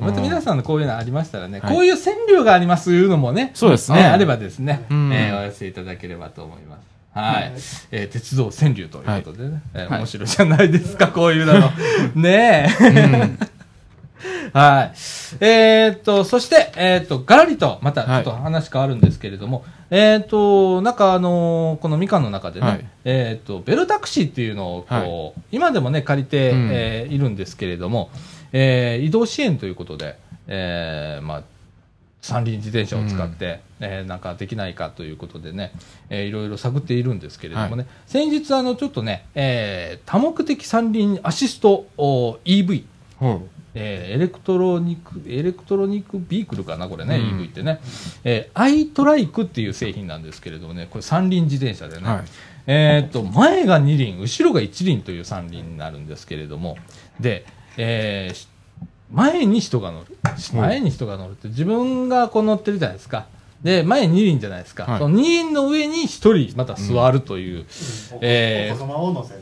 [0.00, 6.93] また皆さんのこういうのありましたらね、はいこういう川柳がありますいうのもね、そうですねえーあればですね、うんえーお寄せいただければと思います。
[7.14, 7.52] はい。
[7.92, 9.98] えー鉄道川柳ということでね、えーはい。
[10.00, 11.54] 面白いじゃないですか、こういうの。
[12.20, 13.54] ねえ。
[14.52, 14.92] はい。
[15.40, 22.84] えーっと、そして、えーっと、ガラリと、またちょっと話変わるんですけれども、えーっと、なんかあのーこのみかんの中でね、はい。
[23.04, 26.68] えーっと、ベルタクシーっていうのを、こう、は今でもね、借りて、うん。
[26.72, 28.10] えーいるんですけれども、
[28.52, 31.42] えー移動支援ということで、えーまあ、
[32.24, 35.72] 三輪自転車を使って、えーなんかできないかということでね、
[36.08, 37.86] えーいろいろ探っているんですけれどもね、はい。
[38.06, 42.84] 先日あのちょっとね、えー多目的三輪アシストお EV、
[43.18, 47.40] ほえー electronic、electronic vehicle かな、これね、うん。
[47.40, 47.80] EV ってね。
[48.24, 52.24] えー、アイトライクっていう製品なんですけれどもね、これ三輪自転車でね、はい。
[52.66, 56.78] えと、前が二輪、後ろが一輪という三輪になるんですけれども、
[57.20, 57.44] で、
[57.76, 58.48] えーし
[59.12, 60.16] 前に人が乗る。
[60.54, 63.26] 前に人が乗るって、自分がこう乗ってるじゃないですか。
[63.62, 64.84] で、前二輪じゃないですか。
[64.84, 67.66] はいその二輪の上に一人また座るという、
[68.20, 69.40] えーお子様を乗せる。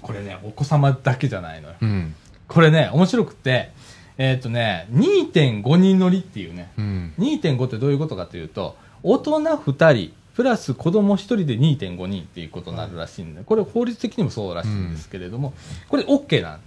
[0.00, 1.74] これね、お子様だけじゃないのよ。
[1.80, 1.84] う。
[1.84, 2.14] うん。
[2.48, 3.70] これね、面白くって、
[4.18, 7.14] えーっ、とね、2.5人乗りっていうね、うん。
[7.18, 15.52] 2.5ってどういうことかというと、大人2人、プラス子供1人で2.5人っていうことになるらしいんで、これ法律的にもそうらしいんですけれども、
[15.88, 16.60] これ OK なん。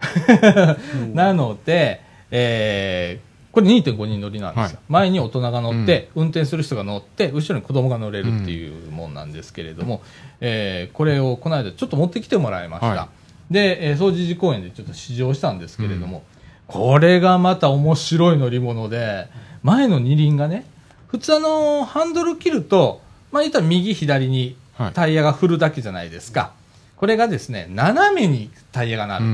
[1.14, 3.26] なので、えー
[3.56, 4.76] これ2.5人乗りなんですよ。
[4.76, 10.02] はい前に大人が乗って、運転する人が乗って、後ろに子供が乗れるっていうもんなんですけれども、
[10.42, 12.88] えーこれをこの間ちょっと持ってきてもらいました。
[12.88, 13.08] は
[13.50, 16.22] で、えー、総除寺公園でちょっと試乗したんですけれども、
[16.66, 19.28] これがまた面白い乗り物で、
[19.62, 20.66] 前の二輪がね、
[21.08, 23.00] 普通あの、ハンドル切ると、
[23.32, 26.52] まあ言ったら右左にはいタイヤが振るだけじゃないですか。
[26.96, 29.24] これがですね、斜めにタイヤがなる。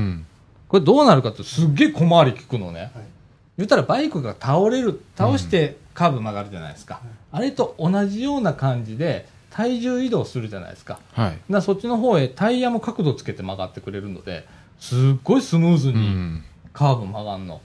[0.73, 0.85] うん。
[0.85, 2.79] これどうなるかってすっげえ小回り効くのね。
[2.79, 2.89] はい
[3.57, 7.01] 言ったらバイクが倒れる、倒してカーブ曲がるじゃないですか。
[7.31, 10.99] あれと同じような感じで体重移動するじゃないですか。
[11.13, 11.37] はい。
[11.49, 14.47] だそっちの方へタイヤも角度つけて曲がってくれるので、
[14.79, 16.43] すっごいスムーズうにん。
[16.73, 17.61] カーブ曲がんの。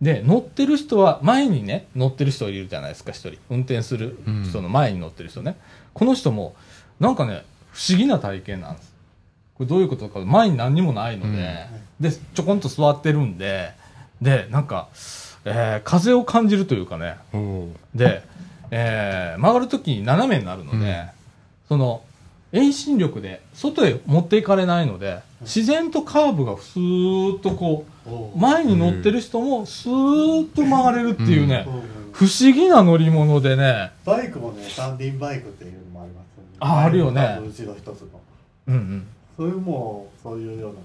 [0.00, 3.38] で、乗ってる人は、前にね、乗ってる人いるじゃないですか、一人。
[3.50, 4.18] 運転する
[4.48, 5.58] 人の前に乗ってる人ね。
[5.92, 6.56] この人も、
[6.98, 8.94] なんかね、不思議な体験なんです。
[9.56, 11.66] これどういうことか、前に何にもないので、
[12.00, 13.72] で、ちょこんと座ってるんで、
[14.22, 14.88] で、なんか、
[15.44, 18.22] えー風を感じるというかね、ほで、
[18.70, 21.08] えー曲がるときに斜めになるので、うん。
[21.68, 22.02] その
[22.52, 31.66] 遠心力で外へ持っていかれないので、自然とカーブがスーッとこう、前に乗ってる人もスーッと曲がれるっていうね、
[32.12, 36.48] 不思議な乗り物でね、バイクもね、三輪バイクっていうのもありますよね。
[36.58, 37.20] ああるよね。
[37.20, 38.08] 前と後ろ一つの。
[38.68, 39.06] うんうん。
[39.36, 40.78] それも、そういうような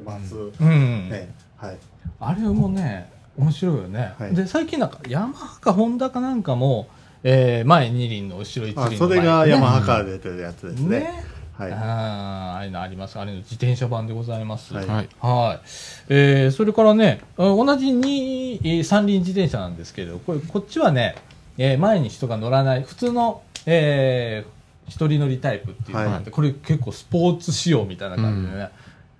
[0.00, 0.34] 形でます。
[0.34, 1.34] うんうんね。
[1.56, 1.76] はい。
[2.20, 4.14] あれもね、面白いよね。
[4.18, 6.88] はいで、最近なんか、ヤマハかホンダかなんかも、
[7.22, 11.00] えー前二輪の後ろ一輪の前あそれがヤマハねから出てるやつですね。
[11.00, 11.24] ね
[11.56, 11.72] はい。
[11.72, 13.18] あーああいうのあります。
[13.18, 14.74] あれの自転車版でございます。
[14.74, 15.08] はいはい。
[15.20, 15.60] はい。
[16.08, 21.16] えー、それからね、あ同じに、えー三輪自転車なんですけれど、これ、こっちはね、
[21.58, 28.70] えー前に人が乗らない、普通の、えー、一人乗りタイプっていうのがあって、これ結構スポーツ仕様みたいな感じでね、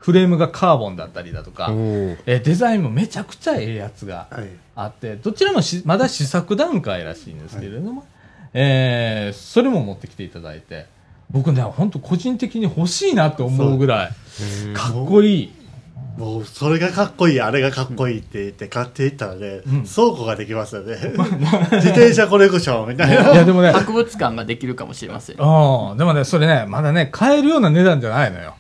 [0.00, 4.48] フレームがカーボンだったりだとか、えーデザインもめちゃくちゃええやつがはい。
[4.74, 8.04] あって、どちらもしまだ試作段階らしいんですけれども、
[8.54, 10.86] えーそれも持ってきていただいて、
[11.30, 14.10] 僕ね、本当個人的に欲しいなと思うぐらい、
[14.74, 15.52] かっこいい。
[16.16, 20.96] もう、それがかっこいい、あれがかっこいいって言って買っていったらね、ん倉庫ができますよね。
[21.72, 23.32] 自転車コレクションみたいな。
[23.32, 25.36] いや、でもね、博物館ができるかもしれません。
[25.36, 25.96] うん。
[25.98, 28.54] でもね、それね、まだね、買えるような値段じゃないのよ。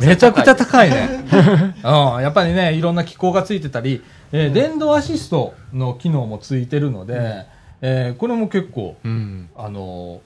[0.00, 1.24] めちゃくちゃ高いね。
[1.84, 4.02] うん、やっぱりね、いろんな機構がついてたり、
[4.32, 7.46] えー電動アシストの機能もついてるので、
[7.80, 9.48] えーこれも結構、うん。
[9.56, 10.20] あの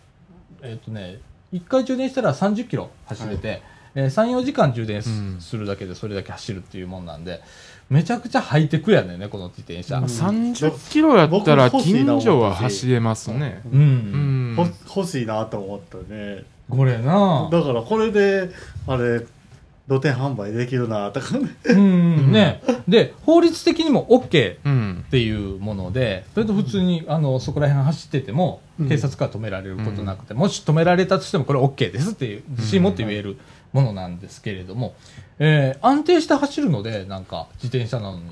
[0.63, 1.19] ーえっ、とね、
[1.53, 3.63] 1回充電したら30キロ走れて、
[3.95, 7.41] えー3、4時間充電す,、うんるだけでそれだけ走るっていうもんなんで、
[7.91, 9.99] めちゃくちゃハイテクやねんね、この自転車。
[9.99, 13.61] うん30キロやったら近所は走れますね。
[13.71, 13.81] うん。
[13.81, 14.55] うん。
[14.57, 17.49] ほ欲しいなと思ったねこれな。
[17.51, 18.51] だからこれで
[18.87, 19.25] あれ
[19.89, 21.49] 露店販売できるなとかね。
[21.65, 22.63] うん、ね。
[22.87, 25.05] で、法律的にも OK うん。
[25.07, 25.11] っ。
[25.11, 28.89] ていうもので、それと普通に、あの、そこら辺走ってても、うん。
[28.89, 33.39] 警察から止められることなくて、もし止められたとしてもこれ OK ですっていう、自信持って言える
[33.73, 34.95] ものなんですけれども、
[35.39, 38.25] えー安定して走るので、なんか、自転車なのに、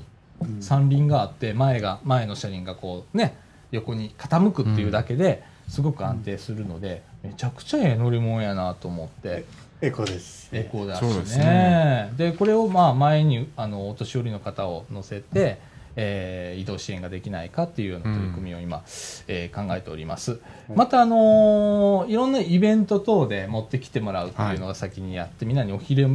[0.61, 3.35] 三輪があって、前が、前の車輪がこう、ね、
[3.71, 9.45] 横に傾くっていうだけで、すごく安定するので、めちゃくちゃええ乗り物やなと思って、
[9.81, 10.49] エコです。
[10.53, 12.09] エコだしそうですね。
[12.37, 15.59] これをまあ前にあのお年寄りの方を乗せて、
[15.97, 18.83] えー移動支援ができないかっていうような取り組みを今、
[19.27, 20.39] えー考えております、
[20.73, 26.05] またあのーいろんなイベント等で持ってきてもらうっていうのが先にやって、みんなにおひれ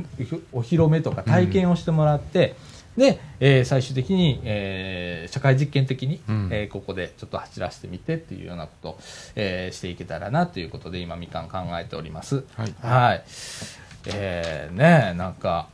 [0.53, 2.55] お披露目とか体験をしてもらって、
[2.97, 8.99] で、えー最終的に、えー社会実験的に、うんえーここでちょっと走らせてみてっていうようなことを、
[9.34, 12.45] えーしていけたらなということで今みかん考えております。
[12.57, 12.74] はい。
[12.80, 13.24] はい。
[14.07, 15.68] えー、ねなんか、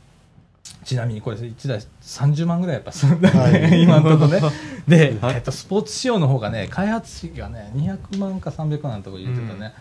[0.83, 4.41] ちなみにこれ1台30万ぐらいやっぱするんだね、はい今のところね。
[4.87, 9.73] で、えっと、スポーツ仕様の方がね、開発費がね、200万か300万のところ言ってたね。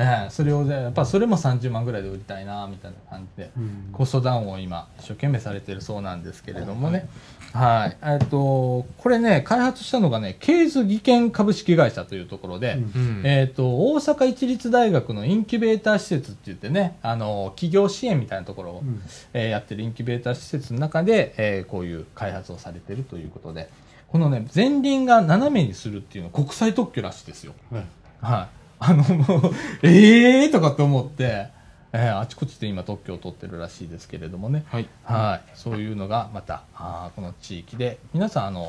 [0.00, 3.50] ええそれをね、やっぱそれも30万ぐらいで売りたいな、みたいな感じで、
[3.92, 7.08] コストダウンを今、一生懸命されてるそうなんですけれどもね。
[7.52, 7.96] はい。
[8.02, 13.22] えっと、これね、開発したのがね、ケーズ技研株式会社というところで、うん。
[13.24, 23.68] えっ、と、大阪市立大学のインキュベーター施設って言ってね、あの、企業支援みたいなところを、んえーやってるインキュベーター施設の中で、えーこういう開発をされてるということで、
[24.06, 27.54] このね、前輪が斜めにするっていうのは国際特許らしいですよ。
[27.72, 27.84] はい
[28.20, 28.57] はい。
[28.80, 29.52] あの、もう、
[29.82, 31.48] ええーとかって思って、
[31.92, 34.64] えーあちこちで今特許を取ってるらしいですけれどもね。
[34.68, 34.88] はい。
[35.04, 38.68] はい、そういうのがまたあーこの地域で皆さんあの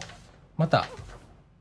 [0.58, 0.88] また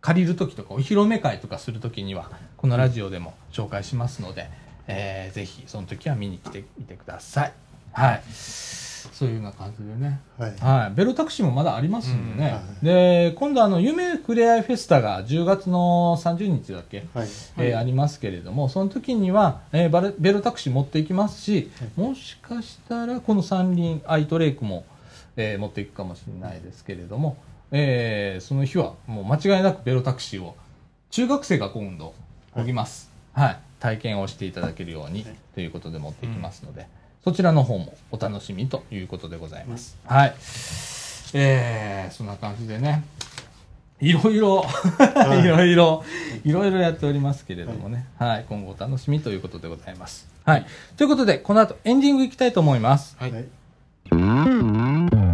[0.00, 4.48] 借りる時とかお披露目会とかする時にはこのラジオでも紹介しますので、
[4.86, 7.52] えーぜひその時は見に来てみてください。
[7.92, 8.22] はい、
[9.18, 10.20] そういうような感じでね。
[10.38, 10.56] はい。
[10.60, 12.50] はい、ベロタクシーもまだありますんでね。
[12.82, 12.88] うん。
[12.92, 17.28] はで、今度あの、夢ふれあいフェスタが10月の30日だっけ、はい。
[17.58, 24.84] えーありますけれども、その時には、えーバレベロタクシー持っていきますし、もしかしたらこの三輪アイトレイクも、
[25.36, 27.36] えー持っていくかもしれないですけれども、
[27.72, 30.54] えーその日はもう間違いなくベロタクシーを
[31.10, 32.14] 中学生が今度
[32.54, 33.58] こぎます、はい。
[33.80, 36.86] 体験をしていただけるようにということで持っていきますので、
[37.28, 40.34] そちらの方もお楽しみということでございます、はい
[41.34, 43.04] えーそんな感じでね
[44.00, 44.64] いろいろ、
[45.44, 46.04] いろいろ、
[46.44, 48.06] いろいろやっておりますけれどもね。
[48.16, 48.46] はい。
[48.48, 50.28] 今後お楽しみということでございます。
[50.44, 50.66] はい。
[50.96, 53.16] ということで、この後エンディングいきたいと思います。
[53.18, 53.32] はい。
[53.32, 55.27] はい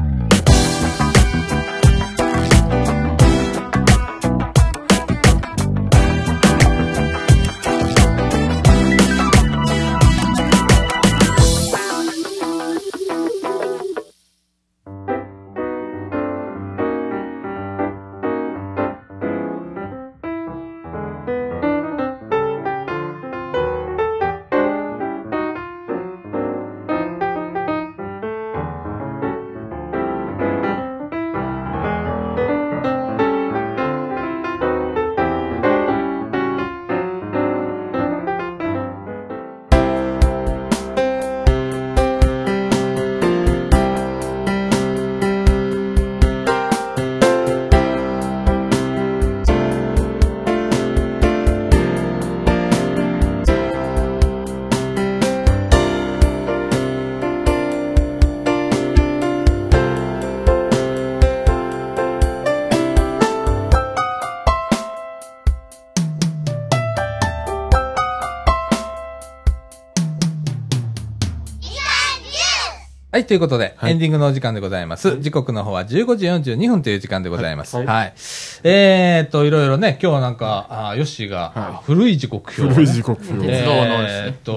[73.25, 75.19] はい、ということで、はいエンディングのお時間でございます。
[75.21, 77.79] 時刻の方は15時42分という時間でございます。
[77.79, 77.85] は。
[77.85, 78.13] はいい
[78.65, 83.47] えーっと、いろいろね、今日はなんか、あーヨッシーがは古い時刻表をね、古い時刻表。
[83.47, 84.53] 鉄道のですねえーっと、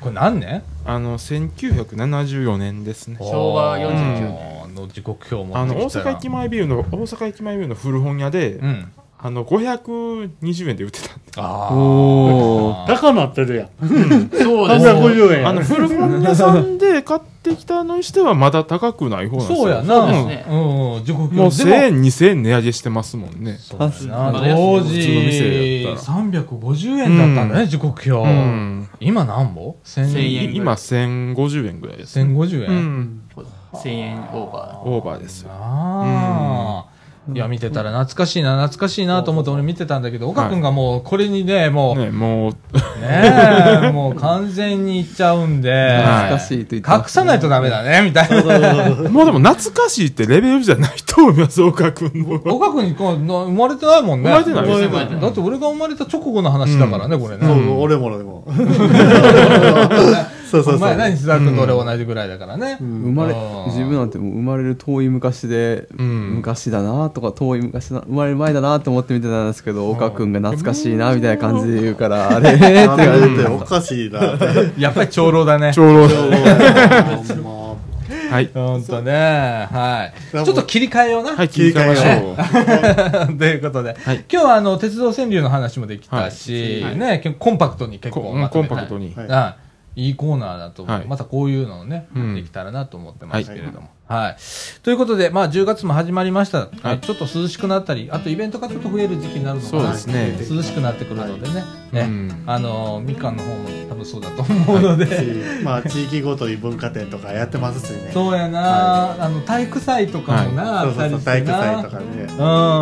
[0.00, 0.62] これ何年？
[0.86, 3.18] あの、1974年ですね。
[3.20, 8.92] 昭和49年の時刻表を持あの、大阪駅前ビルの、大阪駅前ビルの古本屋で、うん。
[9.22, 11.22] あの、520円で売ってたんで。
[11.36, 12.88] あおあ。
[12.88, 13.68] 高なってるやん。
[13.80, 14.46] そうですね。
[14.92, 19.84] 350円やあの古本屋さんで買ってきたのにしてはまだ高くない方なんですよそうやな。
[19.84, 28.10] そうですねうんもう表で1000円2000円値上げしてますもんね当時った350円だったんだね、時刻表。
[28.10, 30.34] うん今何ぼ ?1000 1000円。
[30.44, 32.70] 円今1050円ぐらいです1050円？
[32.70, 33.22] うん
[33.72, 36.99] 1000円オーバオーバーですよああ。
[37.32, 42.52] いや、見てたら懐かしいな、懐かしいなと思って俺見てたんだけど、岡くんがもうこれにね、もう、ねねもう。
[43.02, 49.10] え、 もう完全にいっちゃうんで、はい懐かしいと言ってま隠すさないとダメだね、みたいな。
[49.10, 52.10] もうでも懐かしいってレベルじゃないと思います 岡君。
[52.14, 54.30] の岡くんにこうの生まれてないもんね。
[54.30, 54.64] 生まれてない。
[54.64, 55.22] です生まれてない。
[55.22, 57.46] だって俺が生まれた直後の話だからね、これね。
[57.46, 58.44] そう、俺も俺も。
[60.50, 60.76] そうそうそう。
[60.76, 62.76] お前何、須田君と俺同じぐらいだからね。
[62.80, 72.52] 生まれうん自分なんてもう生まれる遠い昔で、うん昔だなとか遠い昔だ生まれる前だなと思って見てたんですけど岡君が懐かしいなみたいな感じで言うから あれ？
[72.54, 73.36] ってやめ感じ。
[73.36, 74.34] てておかしいな。
[74.34, 74.44] って。
[74.80, 75.72] やっぱり長老だね。
[75.74, 76.08] 長老。
[77.42, 77.60] も
[78.30, 78.50] はい。
[78.54, 79.68] ほんとね。
[79.72, 80.44] はい。
[80.44, 81.34] ちょっと切り替えような。
[81.34, 83.34] はい切り替えましょう。
[83.38, 84.24] ということで、はい。
[84.30, 86.96] 今日はあの鉄道川柳の話もできたし、はい。
[86.98, 88.68] ね、コンパクトに結構こまとめて。
[88.68, 89.12] コンパクトに。
[89.16, 89.26] はい。
[89.26, 89.56] は
[89.96, 91.06] いいいコーナーだと思う、はい。
[91.06, 92.34] またこういうのをね、うん。
[92.34, 93.90] できたらなと思ってますけれども。
[94.10, 94.36] はい。
[94.82, 96.68] ということで、まあ10月も始まりました。
[96.82, 99.82] はいちょっと涼しくなったり、あとイベントがちょっと増える時期になるのかな。
[99.82, 101.64] そうですね涼しくなってくるのでね。
[101.92, 105.04] ね、うんあの、みかんの方も多分そうだと思うので。
[105.60, 108.10] うまあ、地域ごとに文化展とかやってますしね。
[108.12, 111.50] そうやな、あの、体育祭とかもな、あそうそうそう、体育。
[111.50, 112.04] 祭とかね。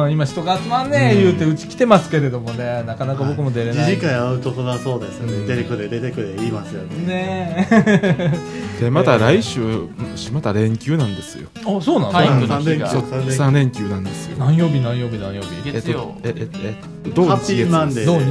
[0.04, 3.90] うん、今人が集まんねえ言うてうち来てますけれどもね、なかなか僕も出れない。
[3.90, 5.32] 自治会会うところはそうですよね。
[5.32, 7.06] うん出てくれ、出てくれ言いますよね。
[7.06, 8.58] ねえ。
[8.80, 9.88] でまた来週
[10.32, 12.12] また連休なんですよあ、そうなの？
[12.12, 13.42] 体育の3連休、日がそう3連休。
[13.42, 15.48] 3連休なんですよ何曜日何曜日何曜日？
[15.66, 16.74] えっ月曜とえええ
[17.06, 18.06] え土ハッピーマンデー。
[18.06, 18.26] 土日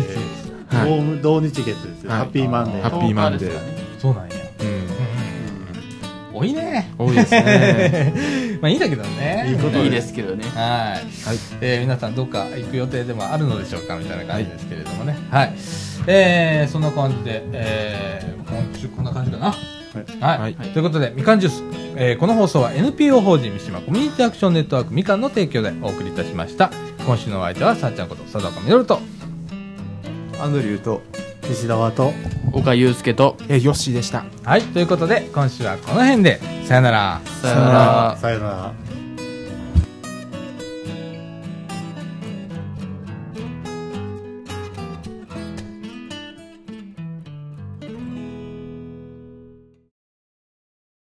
[0.76, 2.10] はい土同日月ですよ。
[2.12, 2.92] はいハッピーマンデハー。
[2.98, 4.36] ッピーマンデー10日ですかねそうなんや。
[4.62, 4.88] うん
[6.40, 6.94] 多いね。
[7.00, 8.14] 多いですね
[8.62, 9.48] まあいいんだけどね。
[9.50, 10.44] いいこといいですけどね。
[10.54, 11.28] はい。
[11.28, 15.18] はいえー皆さんどっか行く予定でもあるのでしょうかみたいな感じですけれどもね。
[15.32, 15.54] はい。
[16.06, 19.54] えーそんな感じで、えー今週こんな感じかな。
[20.20, 20.40] はい。
[20.40, 21.64] はいということで、みかんジュース、
[21.96, 26.72] えーこの放送は NPO 法人三島コミュニティアクションネットワークみかんの提供でお送りいたしました。
[27.06, 29.00] 今週のお相手は、さっちゃんこと、佐藤みのると、
[30.40, 31.02] アンドリューと
[31.50, 32.12] 西田はと。
[32.54, 34.62] 岡祐介と、えヨッシーでしたはい。
[34.62, 37.22] ということで、今週はこの辺で、さよなら。
[37.42, 38.18] さよなら。
[38.20, 38.87] さよなら。